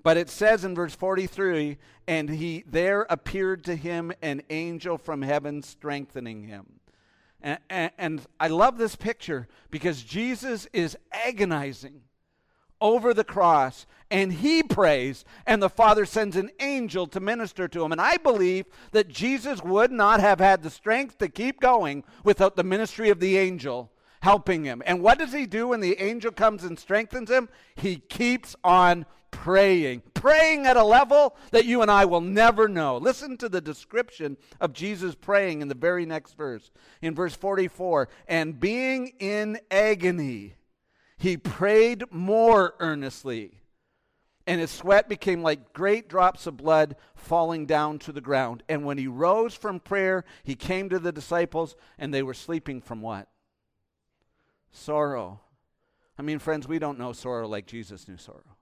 But 0.03 0.17
it 0.17 0.29
says 0.29 0.65
in 0.65 0.75
verse 0.75 0.95
43 0.95 1.77
and 2.07 2.29
he 2.29 2.63
there 2.67 3.05
appeared 3.09 3.63
to 3.65 3.75
him 3.75 4.11
an 4.21 4.41
angel 4.49 4.97
from 4.97 5.21
heaven 5.21 5.61
strengthening 5.61 6.43
him. 6.43 6.79
And, 7.41 7.59
and, 7.69 7.91
and, 7.97 8.21
I 8.39 8.49
love 8.49 8.77
this 8.77 8.95
picture 8.95 9.47
because 9.71 10.03
Jesus 10.03 10.67
is 10.73 10.95
agonizing 11.11 12.01
over 12.79 13.13
the 13.13 13.23
cross 13.23 13.87
and 14.11 14.33
he 14.33 14.61
prays, 14.61 15.23
and 15.47 15.61
the 15.61 15.69
Father 15.69 16.05
sends 16.05 16.35
an 16.35 16.51
angel 16.59 17.07
to 17.07 17.19
minister 17.19 17.67
to 17.67 17.83
him. 17.83 17.91
And 17.91 18.01
I 18.01 18.17
believe 18.17 18.65
that 18.91 19.07
Jesus 19.07 19.63
would 19.63 19.91
not 19.91 20.19
have 20.19 20.39
had 20.39 20.61
the 20.61 20.69
strength 20.69 21.17
to 21.19 21.29
keep 21.29 21.61
going 21.61 22.03
without 22.23 22.55
the 22.55 22.63
ministry 22.63 23.09
of 23.09 23.19
the 23.19 23.37
angel 23.37 23.91
helping 24.21 24.63
him. 24.63 24.83
And 24.85 25.01
what 25.01 25.17
does 25.17 25.33
he 25.33 25.45
do 25.45 25.69
when 25.69 25.79
the 25.79 25.99
angel 25.99 26.31
comes 26.31 26.63
and 26.63 26.77
strengthens 26.77 27.31
him? 27.31 27.49
He 27.75 27.97
keeps 27.97 28.55
on 28.63 29.05
praying, 29.31 30.03
praying 30.13 30.65
at 30.67 30.77
a 30.77 30.83
level 30.83 31.35
that 31.51 31.65
you 31.65 31.81
and 31.81 31.89
I 31.89 32.05
will 32.05 32.21
never 32.21 32.67
know. 32.67 32.97
Listen 32.97 33.37
to 33.37 33.49
the 33.49 33.61
description 33.61 34.37
of 34.59 34.73
Jesus 34.73 35.15
praying 35.15 35.61
in 35.61 35.67
the 35.67 35.75
very 35.75 36.05
next 36.05 36.33
verse. 36.33 36.69
In 37.01 37.15
verse 37.15 37.33
44, 37.33 38.09
and 38.27 38.59
being 38.59 39.13
in 39.19 39.59
agony, 39.71 40.55
he 41.17 41.37
prayed 41.37 42.03
more 42.11 42.75
earnestly. 42.79 43.61
And 44.47 44.59
his 44.59 44.71
sweat 44.71 45.07
became 45.07 45.43
like 45.43 45.71
great 45.71 46.09
drops 46.09 46.47
of 46.47 46.57
blood 46.57 46.95
falling 47.15 47.65
down 47.65 47.99
to 47.99 48.11
the 48.11 48.21
ground. 48.21 48.63
And 48.67 48.85
when 48.85 48.97
he 48.97 49.07
rose 49.07 49.53
from 49.53 49.79
prayer, 49.79 50.25
he 50.43 50.55
came 50.55 50.89
to 50.89 50.99
the 50.99 51.11
disciples, 51.11 51.75
and 51.97 52.13
they 52.13 52.23
were 52.23 52.33
sleeping 52.33 52.81
from 52.81 53.01
what? 53.01 53.27
Sorrow. 54.71 55.41
I 56.17 56.23
mean, 56.23 56.39
friends, 56.39 56.67
we 56.67 56.79
don't 56.79 56.99
know 56.99 57.13
sorrow 57.13 57.47
like 57.47 57.65
Jesus 57.65 58.07
knew 58.07 58.17
sorrow. 58.17 58.57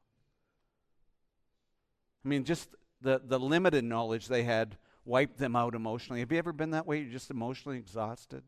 I 2.30 2.38
mean, 2.38 2.44
just 2.44 2.70
the, 3.02 3.20
the 3.26 3.39
limited 3.39 3.84
knowledge 3.84 4.28
they 4.28 4.44
had 4.44 4.78
wiped 5.04 5.39
them 5.39 5.56
out 5.56 5.74
emotionally. 5.74 6.20
Have 6.20 6.32
you 6.32 6.38
ever 6.38 6.54
been 6.54 6.70
that 6.72 6.86
way? 6.86 7.00
You're 7.00 7.12
just 7.12 7.32
emotionally 7.32 7.80
exhausted 7.80 8.44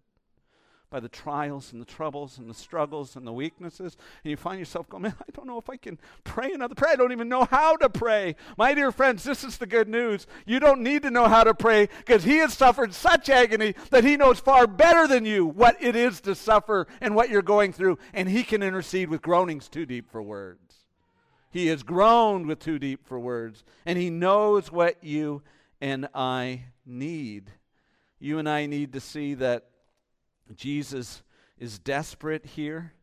by 0.91 0.99
the 0.99 1.09
trials 1.09 1.73
and 1.73 1.81
the 1.81 1.85
troubles 1.85 2.37
and 2.37 2.47
the 2.47 2.53
struggles 2.53 3.15
and 3.15 3.25
the 3.25 3.33
weaknesses, 3.33 3.97
and 4.23 4.29
you 4.29 4.37
find 4.37 4.59
yourself 4.59 4.87
going, 4.87 5.01
Man, 5.01 5.15
I 5.19 5.31
don't 5.33 5.47
know 5.47 5.57
if 5.57 5.67
I 5.67 5.77
can 5.77 5.97
pray 6.23 6.51
another 6.51 6.75
prayer. 6.75 6.91
I 6.91 6.95
don't 6.95 7.11
even 7.11 7.27
know 7.27 7.45
how 7.45 7.75
to 7.77 7.89
pray. 7.89 8.35
My 8.55 8.75
dear 8.75 8.91
friends, 8.91 9.23
this 9.23 9.43
is 9.43 9.57
the 9.57 9.65
good 9.65 9.89
news. 9.89 10.27
You 10.45 10.59
don't 10.59 10.81
need 10.81 11.01
to 11.01 11.09
know 11.09 11.27
how 11.27 11.43
to 11.43 11.55
pray 11.55 11.89
because 11.97 12.23
He 12.23 12.37
has 12.37 12.53
suffered 12.53 12.93
such 12.93 13.29
agony 13.31 13.73
that 13.89 14.03
He 14.03 14.15
knows 14.15 14.39
far 14.39 14.67
better 14.67 15.07
than 15.07 15.25
you 15.25 15.43
what 15.43 15.81
it 15.81 15.95
is 15.95 16.21
to 16.21 16.35
suffer 16.35 16.85
and 17.01 17.15
what 17.15 17.31
you're 17.31 17.41
going 17.41 17.73
through, 17.73 17.97
and 18.13 18.29
He 18.29 18.43
can 18.43 18.61
intercede 18.61 19.09
with 19.09 19.23
groanings 19.23 19.67
too 19.67 19.87
deep 19.87 20.11
for 20.11 20.21
words. 20.21 20.70
He 21.51 21.67
has 21.67 21.83
groaned 21.83 22.47
with 22.47 22.59
too 22.59 22.79
deep 22.79 23.05
for 23.05 23.19
words, 23.19 23.63
and 23.85 23.97
He 23.97 24.09
knows 24.09 24.71
what 24.71 25.03
you 25.03 25.43
and 25.79 26.07
I 26.13 26.65
need. 26.85 27.51
You 28.19 28.39
and 28.39 28.47
I 28.47 28.67
need 28.67 28.93
to 28.93 28.99
see 28.99 29.33
that 29.35 29.65
Jesus 30.55 31.23
is 31.57 31.79
desperate 31.79 32.45
here. 32.45 32.93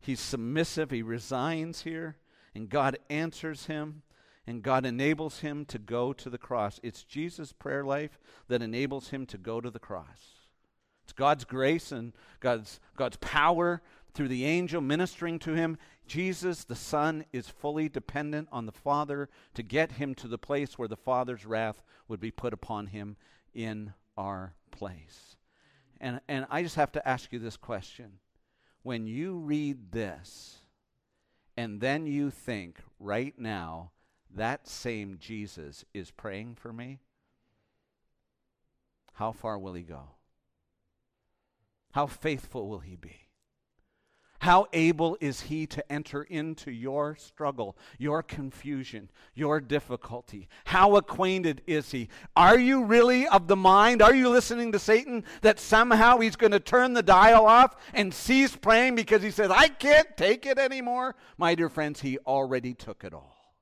He's 0.00 0.20
submissive. 0.20 0.90
He 0.90 1.02
resigns 1.02 1.82
here. 1.82 2.16
And 2.54 2.68
God 2.68 2.98
answers 3.08 3.66
him. 3.66 4.02
And 4.46 4.62
God 4.62 4.84
enables 4.84 5.38
him 5.38 5.64
to 5.66 5.78
go 5.78 6.12
to 6.12 6.28
the 6.28 6.38
cross. 6.38 6.80
It's 6.82 7.04
Jesus' 7.04 7.52
prayer 7.52 7.84
life 7.84 8.18
that 8.48 8.60
enables 8.60 9.10
him 9.10 9.24
to 9.26 9.38
go 9.38 9.60
to 9.60 9.70
the 9.70 9.78
cross. 9.78 10.48
It's 11.04 11.12
God's 11.12 11.44
grace 11.44 11.92
and 11.92 12.12
God's, 12.40 12.80
God's 12.96 13.16
power 13.18 13.80
through 14.14 14.28
the 14.28 14.44
angel 14.44 14.80
ministering 14.80 15.38
to 15.40 15.54
him. 15.54 15.78
Jesus, 16.12 16.64
the 16.64 16.76
Son, 16.76 17.24
is 17.32 17.48
fully 17.48 17.88
dependent 17.88 18.46
on 18.52 18.66
the 18.66 18.70
Father 18.70 19.30
to 19.54 19.62
get 19.62 19.92
him 19.92 20.14
to 20.16 20.28
the 20.28 20.36
place 20.36 20.78
where 20.78 20.86
the 20.86 20.94
Father's 20.94 21.46
wrath 21.46 21.82
would 22.06 22.20
be 22.20 22.30
put 22.30 22.52
upon 22.52 22.88
him 22.88 23.16
in 23.54 23.94
our 24.14 24.52
place. 24.70 25.36
And, 26.02 26.20
and 26.28 26.44
I 26.50 26.62
just 26.62 26.74
have 26.74 26.92
to 26.92 27.08
ask 27.08 27.32
you 27.32 27.38
this 27.38 27.56
question. 27.56 28.18
When 28.82 29.06
you 29.06 29.38
read 29.38 29.90
this, 29.92 30.58
and 31.56 31.80
then 31.80 32.06
you 32.06 32.30
think, 32.30 32.80
right 33.00 33.32
now, 33.38 33.92
that 34.34 34.68
same 34.68 35.16
Jesus 35.18 35.82
is 35.94 36.10
praying 36.10 36.56
for 36.56 36.74
me, 36.74 36.98
how 39.14 39.32
far 39.32 39.58
will 39.58 39.72
he 39.72 39.82
go? 39.82 40.10
How 41.92 42.06
faithful 42.06 42.68
will 42.68 42.80
he 42.80 42.96
be? 42.96 43.21
How 44.42 44.66
able 44.72 45.16
is 45.20 45.42
He 45.42 45.68
to 45.68 45.92
enter 45.92 46.24
into 46.24 46.72
your 46.72 47.14
struggle, 47.14 47.76
your 47.96 48.24
confusion, 48.24 49.08
your 49.36 49.60
difficulty? 49.60 50.48
How 50.64 50.96
acquainted 50.96 51.62
is 51.64 51.92
He? 51.92 52.08
Are 52.34 52.58
you 52.58 52.82
really 52.82 53.28
of 53.28 53.46
the 53.46 53.54
mind? 53.54 54.02
Are 54.02 54.12
you 54.12 54.28
listening 54.28 54.72
to 54.72 54.80
Satan 54.80 55.22
that 55.42 55.60
somehow 55.60 56.18
He's 56.18 56.34
going 56.34 56.50
to 56.50 56.58
turn 56.58 56.92
the 56.92 57.04
dial 57.04 57.46
off 57.46 57.76
and 57.94 58.12
cease 58.12 58.56
praying 58.56 58.96
because 58.96 59.22
He 59.22 59.30
says, 59.30 59.52
I 59.52 59.68
can't 59.68 60.16
take 60.16 60.44
it 60.44 60.58
anymore? 60.58 61.14
My 61.38 61.54
dear 61.54 61.68
friends, 61.68 62.00
He 62.00 62.18
already 62.26 62.74
took 62.74 63.04
it 63.04 63.14
all. 63.14 63.54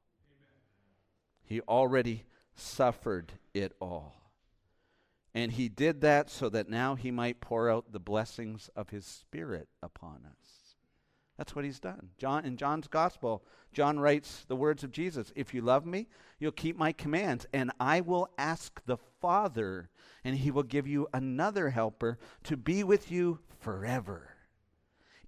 He 1.45 1.61
already 1.61 2.25
suffered 2.55 3.35
it 3.53 3.75
all. 3.83 4.14
And 5.35 5.53
he 5.53 5.69
did 5.69 6.01
that 6.01 6.31
so 6.31 6.49
that 6.49 6.71
now 6.71 6.95
he 6.95 7.11
might 7.11 7.40
pour 7.40 7.69
out 7.69 7.93
the 7.93 8.01
blessings 8.01 8.71
of 8.75 8.88
his 8.88 9.05
Spirit 9.05 9.69
upon 9.83 10.25
us. 10.27 10.50
That's 11.40 11.57
what 11.57 11.64
he's 11.64 11.81
done. 11.81 12.11
John 12.18 12.44
in 12.44 12.59
John's 12.59 12.87
gospel, 12.87 13.42
John 13.72 13.98
writes 13.98 14.44
the 14.44 14.57
words 14.57 14.85
of 14.85 14.92
Jesus, 14.92 15.33
"If 15.35 15.55
you 15.55 15.62
love 15.62 15.87
me, 15.87 16.07
you'll 16.38 16.53
keep 16.53 16.76
my 16.76 16.92
commands, 16.92 17.46
and 17.50 17.72
I 17.81 18.03
will 18.03 18.29
ask 18.37 18.85
the 18.85 18.98
Father, 18.98 19.88
and 20.22 20.37
he 20.37 20.50
will 20.50 20.64
give 20.64 20.87
you 20.87 21.09
another 21.14 21.70
helper 21.70 22.18
to 22.42 22.59
be 22.59 22.85
with 22.85 23.11
you 23.11 23.38
forever." 23.59 24.30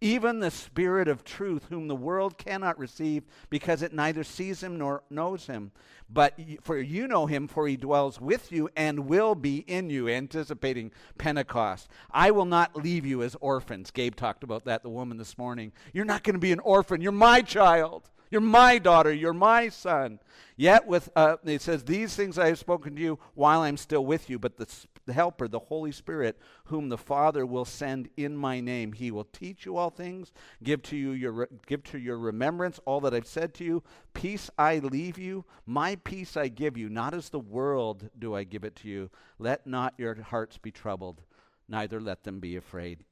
Even 0.02 0.40
the 0.40 0.50
Spirit 0.50 1.06
of 1.06 1.24
truth, 1.24 1.66
whom 1.70 1.86
the 1.86 1.94
world 1.94 2.36
cannot 2.36 2.78
receive 2.78 3.22
because 3.48 3.82
it 3.82 3.94
neither 3.94 4.24
sees 4.24 4.62
him 4.62 4.76
nor 4.76 5.04
knows 5.08 5.46
him. 5.46 5.70
But 6.10 6.38
for 6.60 6.76
you 6.76 7.06
know 7.06 7.26
him, 7.26 7.46
for 7.46 7.68
he 7.68 7.76
dwells 7.76 8.20
with 8.20 8.50
you 8.50 8.68
and 8.76 9.06
will 9.06 9.34
be 9.34 9.58
in 9.58 9.88
you, 9.88 10.08
anticipating 10.08 10.90
Pentecost. 11.16 11.88
I 12.10 12.32
will 12.32 12.44
not 12.44 12.76
leave 12.76 13.06
you 13.06 13.22
as 13.22 13.36
orphans. 13.40 13.92
Gabe 13.92 14.16
talked 14.16 14.42
about 14.42 14.64
that, 14.64 14.82
the 14.82 14.90
woman 14.90 15.16
this 15.16 15.38
morning. 15.38 15.72
You're 15.92 16.04
not 16.04 16.24
going 16.24 16.34
to 16.34 16.40
be 16.40 16.52
an 16.52 16.58
orphan. 16.58 17.00
You're 17.00 17.12
my 17.12 17.40
child. 17.40 18.10
You're 18.30 18.40
my 18.40 18.78
daughter. 18.78 19.12
You're 19.12 19.32
my 19.32 19.68
son. 19.68 20.18
Yet, 20.56 20.86
with 20.86 21.10
uh, 21.14 21.36
it 21.44 21.62
says, 21.62 21.84
These 21.84 22.16
things 22.16 22.38
I 22.38 22.48
have 22.48 22.58
spoken 22.58 22.96
to 22.96 23.00
you 23.00 23.18
while 23.34 23.60
I'm 23.60 23.76
still 23.76 24.04
with 24.04 24.28
you, 24.28 24.38
but 24.38 24.56
the, 24.56 24.66
the 25.06 25.12
Helper, 25.12 25.48
the 25.48 25.58
Holy 25.58 25.92
Spirit, 25.92 26.38
whom 26.66 26.88
the 26.88 26.98
Father 26.98 27.44
will 27.44 27.64
send 27.64 28.08
in 28.16 28.36
my 28.36 28.60
name, 28.60 28.92
he 28.92 29.10
will 29.10 29.24
teach 29.24 29.66
you 29.66 29.76
all 29.76 29.90
things, 29.90 30.32
give 30.62 30.82
to 30.82 30.96
you 30.96 31.10
your 31.12 31.48
give 31.66 31.82
to 31.84 31.98
your 31.98 32.18
remembrance 32.18 32.80
all 32.84 33.00
that 33.00 33.14
I've 33.14 33.26
said 33.26 33.54
to 33.54 33.64
you. 33.64 33.82
Peace 34.14 34.50
I 34.58 34.78
leave 34.78 35.18
you, 35.18 35.44
my 35.66 35.96
peace 35.96 36.36
I 36.36 36.48
give 36.48 36.76
you. 36.76 36.88
Not 36.88 37.14
as 37.14 37.30
the 37.30 37.40
world 37.40 38.10
do 38.18 38.34
I 38.34 38.44
give 38.44 38.64
it 38.64 38.76
to 38.76 38.88
you. 38.88 39.10
Let 39.38 39.66
not 39.66 39.94
your 39.98 40.20
hearts 40.22 40.58
be 40.58 40.70
troubled, 40.70 41.22
neither 41.68 42.00
let 42.00 42.24
them 42.24 42.40
be 42.40 42.56
afraid. 42.56 43.04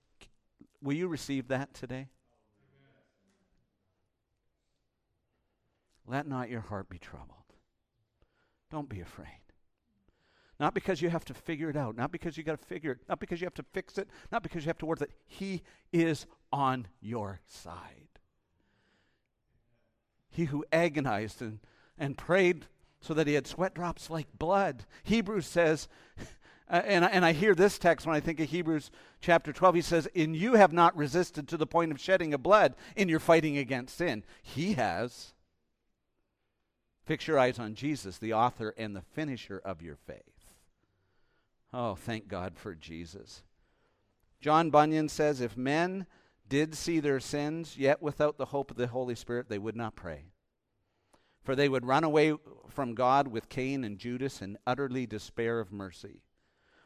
Will 0.82 0.96
you 0.96 1.08
receive 1.08 1.48
that 1.48 1.74
today? 1.74 2.08
Let 6.06 6.26
not 6.26 6.50
your 6.50 6.60
heart 6.60 6.88
be 6.88 6.98
troubled. 6.98 7.36
Don't 8.70 8.88
be 8.88 9.00
afraid. 9.00 9.49
Not 10.60 10.74
because 10.74 11.00
you 11.00 11.08
have 11.08 11.24
to 11.24 11.32
figure 11.32 11.70
it 11.70 11.76
out, 11.76 11.96
not 11.96 12.12
because 12.12 12.36
you 12.36 12.44
got 12.44 12.60
to 12.60 12.66
figure 12.66 12.92
it, 12.92 12.98
not 13.08 13.18
because 13.18 13.40
you 13.40 13.46
have 13.46 13.54
to 13.54 13.64
fix 13.72 13.96
it, 13.96 14.10
not 14.30 14.42
because 14.42 14.62
you 14.62 14.68
have 14.68 14.78
to 14.78 14.86
work 14.86 15.00
it. 15.00 15.10
He 15.26 15.62
is 15.90 16.26
on 16.52 16.86
your 17.00 17.40
side. 17.46 18.10
He 20.28 20.44
who 20.44 20.66
agonized 20.70 21.40
and, 21.40 21.60
and 21.98 22.16
prayed 22.16 22.66
so 23.00 23.14
that 23.14 23.26
he 23.26 23.32
had 23.32 23.46
sweat 23.46 23.74
drops 23.74 24.10
like 24.10 24.38
blood. 24.38 24.84
Hebrews 25.02 25.46
says, 25.46 25.88
uh, 26.70 26.82
and, 26.84 27.06
and 27.06 27.24
I 27.24 27.32
hear 27.32 27.54
this 27.54 27.78
text 27.78 28.06
when 28.06 28.14
I 28.14 28.20
think 28.20 28.38
of 28.38 28.50
Hebrews 28.50 28.90
chapter 29.22 29.54
12. 29.54 29.76
He 29.76 29.80
says, 29.80 30.08
And 30.14 30.36
you 30.36 30.56
have 30.56 30.74
not 30.74 30.94
resisted 30.94 31.48
to 31.48 31.56
the 31.56 31.66
point 31.66 31.90
of 31.90 31.98
shedding 31.98 32.34
of 32.34 32.42
blood 32.42 32.74
in 32.96 33.08
your 33.08 33.18
fighting 33.18 33.56
against 33.56 33.96
sin. 33.96 34.24
He 34.42 34.74
has. 34.74 35.32
Fix 37.06 37.26
your 37.26 37.38
eyes 37.38 37.58
on 37.58 37.74
Jesus, 37.74 38.18
the 38.18 38.34
author 38.34 38.74
and 38.76 38.94
the 38.94 39.00
finisher 39.00 39.60
of 39.64 39.80
your 39.80 39.96
faith. 39.96 40.39
Oh, 41.72 41.94
thank 41.94 42.28
God 42.28 42.56
for 42.56 42.74
Jesus. 42.74 43.42
John 44.40 44.70
Bunyan 44.70 45.08
says 45.08 45.40
if 45.40 45.56
men 45.56 46.06
did 46.48 46.74
see 46.74 46.98
their 46.98 47.20
sins, 47.20 47.76
yet 47.78 48.02
without 48.02 48.38
the 48.38 48.46
hope 48.46 48.70
of 48.70 48.76
the 48.76 48.88
Holy 48.88 49.14
Spirit, 49.14 49.48
they 49.48 49.58
would 49.58 49.76
not 49.76 49.94
pray. 49.94 50.24
For 51.42 51.54
they 51.54 51.68
would 51.68 51.86
run 51.86 52.04
away 52.04 52.34
from 52.68 52.94
God 52.94 53.28
with 53.28 53.48
Cain 53.48 53.84
and 53.84 53.98
Judas 53.98 54.42
and 54.42 54.58
utterly 54.66 55.06
despair 55.06 55.60
of 55.60 55.72
mercy. 55.72 56.22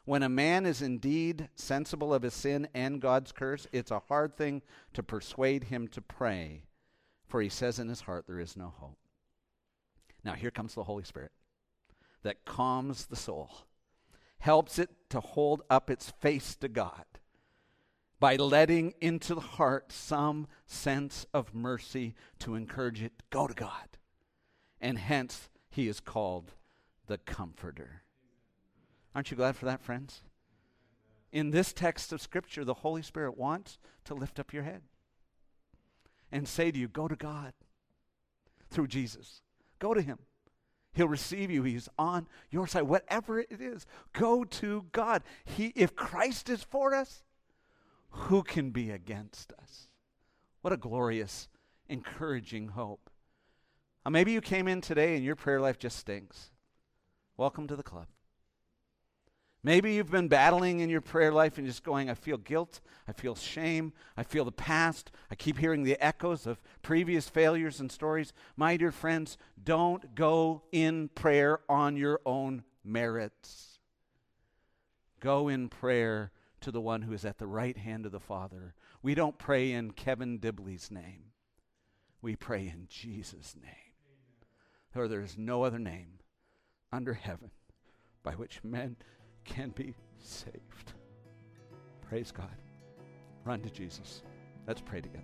When 0.05 0.21
a 0.21 0.29
man 0.29 0.67
is 0.67 0.83
indeed 0.83 1.49
sensible 1.55 2.13
of 2.13 2.21
his 2.21 2.35
sin 2.35 2.67
and 2.75 3.01
God's 3.01 3.31
curse, 3.31 3.67
it's 3.71 3.89
a 3.89 4.03
hard 4.07 4.37
thing 4.37 4.61
to 4.93 5.01
persuade 5.01 5.65
him 5.65 5.87
to 5.89 6.01
pray, 6.01 6.63
for 7.27 7.41
he 7.41 7.49
says 7.49 7.79
in 7.79 7.89
his 7.89 8.01
heart 8.01 8.25
there 8.27 8.39
is 8.39 8.55
no 8.55 8.71
hope. 8.77 8.99
Now, 10.23 10.33
here 10.33 10.51
comes 10.51 10.75
the 10.75 10.83
Holy 10.83 11.03
Spirit 11.03 11.31
that 12.21 12.45
calms 12.45 13.07
the 13.07 13.15
soul, 13.15 13.49
helps 14.39 14.79
it 14.79 14.89
to 15.09 15.19
hold 15.19 15.61
up 15.69 15.89
its 15.89 16.11
face 16.21 16.55
to 16.57 16.67
God 16.67 17.05
by 18.19 18.35
letting 18.35 18.93
into 19.01 19.35
the 19.35 19.41
heart 19.41 19.91
some 19.91 20.47
sense 20.65 21.25
of 21.33 21.53
mercy 21.53 22.15
to 22.39 22.55
encourage 22.55 23.01
it 23.01 23.19
to 23.19 23.25
go 23.29 23.47
to 23.47 23.53
God. 23.53 23.97
And 24.79 24.97
hence, 24.97 25.49
he 25.69 25.87
is 25.87 25.99
called 25.99 26.53
the 27.07 27.17
Comforter. 27.17 28.03
Aren't 29.13 29.31
you 29.31 29.37
glad 29.37 29.55
for 29.55 29.65
that, 29.65 29.81
friends? 29.81 30.21
In 31.31 31.51
this 31.51 31.73
text 31.73 32.13
of 32.13 32.21
Scripture, 32.21 32.63
the 32.63 32.75
Holy 32.75 33.01
Spirit 33.01 33.37
wants 33.37 33.77
to 34.05 34.13
lift 34.13 34.39
up 34.39 34.53
your 34.53 34.63
head 34.63 34.83
and 36.31 36.47
say 36.47 36.71
to 36.71 36.77
you, 36.77 36.87
Go 36.87 37.07
to 37.07 37.15
God 37.15 37.53
through 38.69 38.87
Jesus. 38.87 39.41
Go 39.79 39.93
to 39.93 40.01
him. 40.01 40.19
He'll 40.95 41.09
receive 41.09 41.51
you. 41.51 41.63
He's 41.63 41.89
on 41.99 42.25
your 42.49 42.67
side. 42.67 42.83
Whatever 42.83 43.39
it 43.39 43.59
is, 43.59 43.85
go 44.13 44.45
to 44.45 44.85
God. 44.93 45.23
He, 45.43 45.73
if 45.75 45.95
Christ 45.95 46.49
is 46.49 46.63
for 46.63 46.95
us, 46.95 47.23
who 48.09 48.43
can 48.43 48.71
be 48.71 48.91
against 48.91 49.51
us? 49.61 49.89
What 50.61 50.71
a 50.71 50.77
glorious, 50.77 51.49
encouraging 51.89 52.69
hope. 52.69 53.09
Uh, 54.05 54.09
maybe 54.09 54.31
you 54.31 54.39
came 54.39 54.69
in 54.69 54.79
today 54.79 55.15
and 55.15 55.23
your 55.23 55.35
prayer 55.35 55.59
life 55.59 55.77
just 55.77 55.97
stinks. 55.99 56.51
Welcome 57.35 57.67
to 57.67 57.75
the 57.75 57.83
club. 57.83 58.07
Maybe 59.65 59.95
you've 59.95 60.11
been 60.11 60.27
battling 60.27 60.81
in 60.81 60.91
your 60.91 61.01
prayer 61.01 61.31
life 61.31 61.57
and 61.57 61.65
just 61.65 61.83
going, 61.83 62.07
I 62.07 62.13
feel 62.13 62.37
guilt, 62.37 62.81
I 63.07 63.13
feel 63.13 63.33
shame, 63.33 63.93
I 64.15 64.21
feel 64.21 64.45
the 64.45 64.51
past, 64.51 65.09
I 65.31 65.33
keep 65.33 65.57
hearing 65.57 65.81
the 65.81 65.97
echoes 65.99 66.45
of 66.45 66.61
previous 66.83 67.29
failures 67.29 67.79
and 67.79 67.91
stories. 67.91 68.31
My 68.55 68.77
dear 68.77 68.91
friends, 68.91 69.39
don't 69.63 70.13
go 70.13 70.61
in 70.71 71.09
prayer 71.15 71.61
on 71.67 71.97
your 71.97 72.21
own 72.27 72.63
merits. 72.83 73.79
go 75.19 75.47
in 75.47 75.69
prayer 75.69 76.31
to 76.61 76.69
the 76.69 76.79
one 76.79 77.01
who 77.01 77.13
is 77.13 77.25
at 77.25 77.39
the 77.39 77.47
right 77.47 77.75
hand 77.75 78.05
of 78.05 78.11
the 78.11 78.19
Father. 78.19 78.75
We 79.01 79.15
don't 79.15 79.39
pray 79.39 79.71
in 79.71 79.93
Kevin 79.93 80.37
Dibbley's 80.37 80.91
name. 80.91 81.31
We 82.21 82.35
pray 82.35 82.67
in 82.67 82.85
Jesus' 82.87 83.55
name. 83.59 83.95
For 84.91 85.07
there 85.07 85.21
is 85.21 85.39
no 85.39 85.63
other 85.63 85.79
name 85.79 86.19
under 86.91 87.15
heaven 87.15 87.49
by 88.21 88.33
which 88.33 88.63
men 88.63 88.97
can 89.45 89.69
be 89.69 89.93
saved. 90.19 90.93
Praise 92.01 92.31
God. 92.31 92.55
Run 93.45 93.61
to 93.61 93.69
Jesus. 93.69 94.23
Let's 94.67 94.81
pray 94.81 95.01
together. 95.01 95.23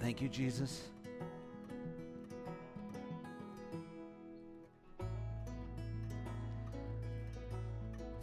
Thank 0.00 0.20
you, 0.20 0.28
Jesus. 0.28 0.82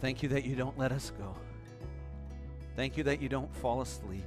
Thank 0.00 0.22
you 0.22 0.28
that 0.30 0.44
you 0.44 0.54
don't 0.54 0.78
let 0.78 0.92
us 0.92 1.12
go. 1.18 1.34
Thank 2.76 2.96
you 2.96 3.04
that 3.04 3.20
you 3.20 3.28
don't 3.28 3.54
fall 3.56 3.80
asleep. 3.80 4.24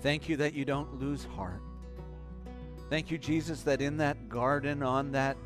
Thank 0.00 0.28
you 0.28 0.36
that 0.36 0.54
you 0.54 0.64
don't 0.64 1.00
lose 1.00 1.24
heart. 1.24 1.62
Thank 2.90 3.10
you, 3.10 3.18
Jesus, 3.18 3.62
that 3.62 3.82
in 3.82 3.98
that 3.98 4.28
garden 4.30 4.82
on 4.82 5.12
that 5.12 5.36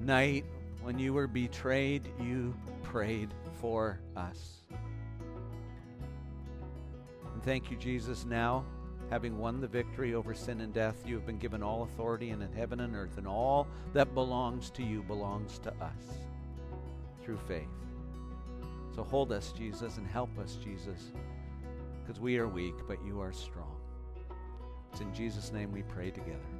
night 0.00 0.44
when 0.80 0.98
you 0.98 1.12
were 1.12 1.26
betrayed, 1.26 2.08
you 2.20 2.54
prayed 2.84 3.34
for 3.60 4.00
us. 4.16 4.62
And 7.32 7.42
thank 7.42 7.70
you, 7.70 7.76
Jesus, 7.76 8.24
now, 8.24 8.64
having 9.10 9.38
won 9.38 9.60
the 9.60 9.66
victory 9.66 10.14
over 10.14 10.34
sin 10.34 10.60
and 10.60 10.72
death, 10.72 10.94
you 11.04 11.16
have 11.16 11.26
been 11.26 11.38
given 11.38 11.64
all 11.64 11.82
authority 11.82 12.30
and 12.30 12.42
in 12.42 12.52
heaven 12.52 12.78
and 12.80 12.94
earth, 12.94 13.18
and 13.18 13.26
all 13.26 13.66
that 13.92 14.14
belongs 14.14 14.70
to 14.70 14.84
you 14.84 15.02
belongs 15.02 15.58
to 15.58 15.70
us 15.82 16.18
through 17.24 17.38
faith. 17.48 17.68
So 18.94 19.02
hold 19.02 19.32
us, 19.32 19.52
Jesus, 19.52 19.96
and 19.96 20.06
help 20.06 20.38
us, 20.38 20.56
Jesus, 20.62 21.10
because 22.00 22.20
we 22.20 22.38
are 22.38 22.48
weak, 22.48 22.74
but 22.86 22.98
you 23.04 23.20
are 23.20 23.32
strong. 23.32 23.76
It's 24.92 25.00
in 25.00 25.12
Jesus' 25.12 25.52
name 25.52 25.72
we 25.72 25.82
pray 25.82 26.10
together. 26.10 26.57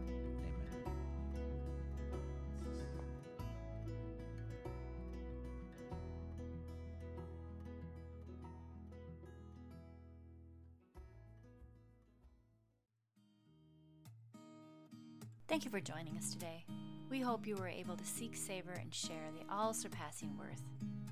Thank 15.58 15.64
you 15.64 15.72
for 15.72 15.80
joining 15.80 16.16
us 16.16 16.30
today. 16.30 16.64
We 17.10 17.20
hope 17.20 17.44
you 17.44 17.56
were 17.56 17.66
able 17.66 17.96
to 17.96 18.04
seek, 18.04 18.36
savor, 18.36 18.74
and 18.80 18.94
share 18.94 19.32
the 19.36 19.42
all 19.52 19.74
surpassing 19.74 20.38
worth 20.38 20.62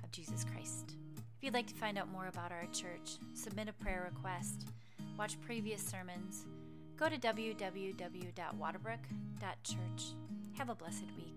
of 0.04 0.12
Jesus 0.12 0.44
Christ. 0.44 0.94
If 1.16 1.42
you'd 1.42 1.52
like 1.52 1.66
to 1.66 1.74
find 1.74 1.98
out 1.98 2.12
more 2.12 2.28
about 2.28 2.52
our 2.52 2.66
church, 2.72 3.16
submit 3.34 3.68
a 3.68 3.72
prayer 3.72 4.08
request, 4.08 4.68
watch 5.18 5.40
previous 5.40 5.82
sermons, 5.82 6.46
go 6.96 7.08
to 7.08 7.18
www.waterbrooke.church. 7.18 10.14
Have 10.52 10.70
a 10.70 10.76
blessed 10.76 11.10
week. 11.16 11.35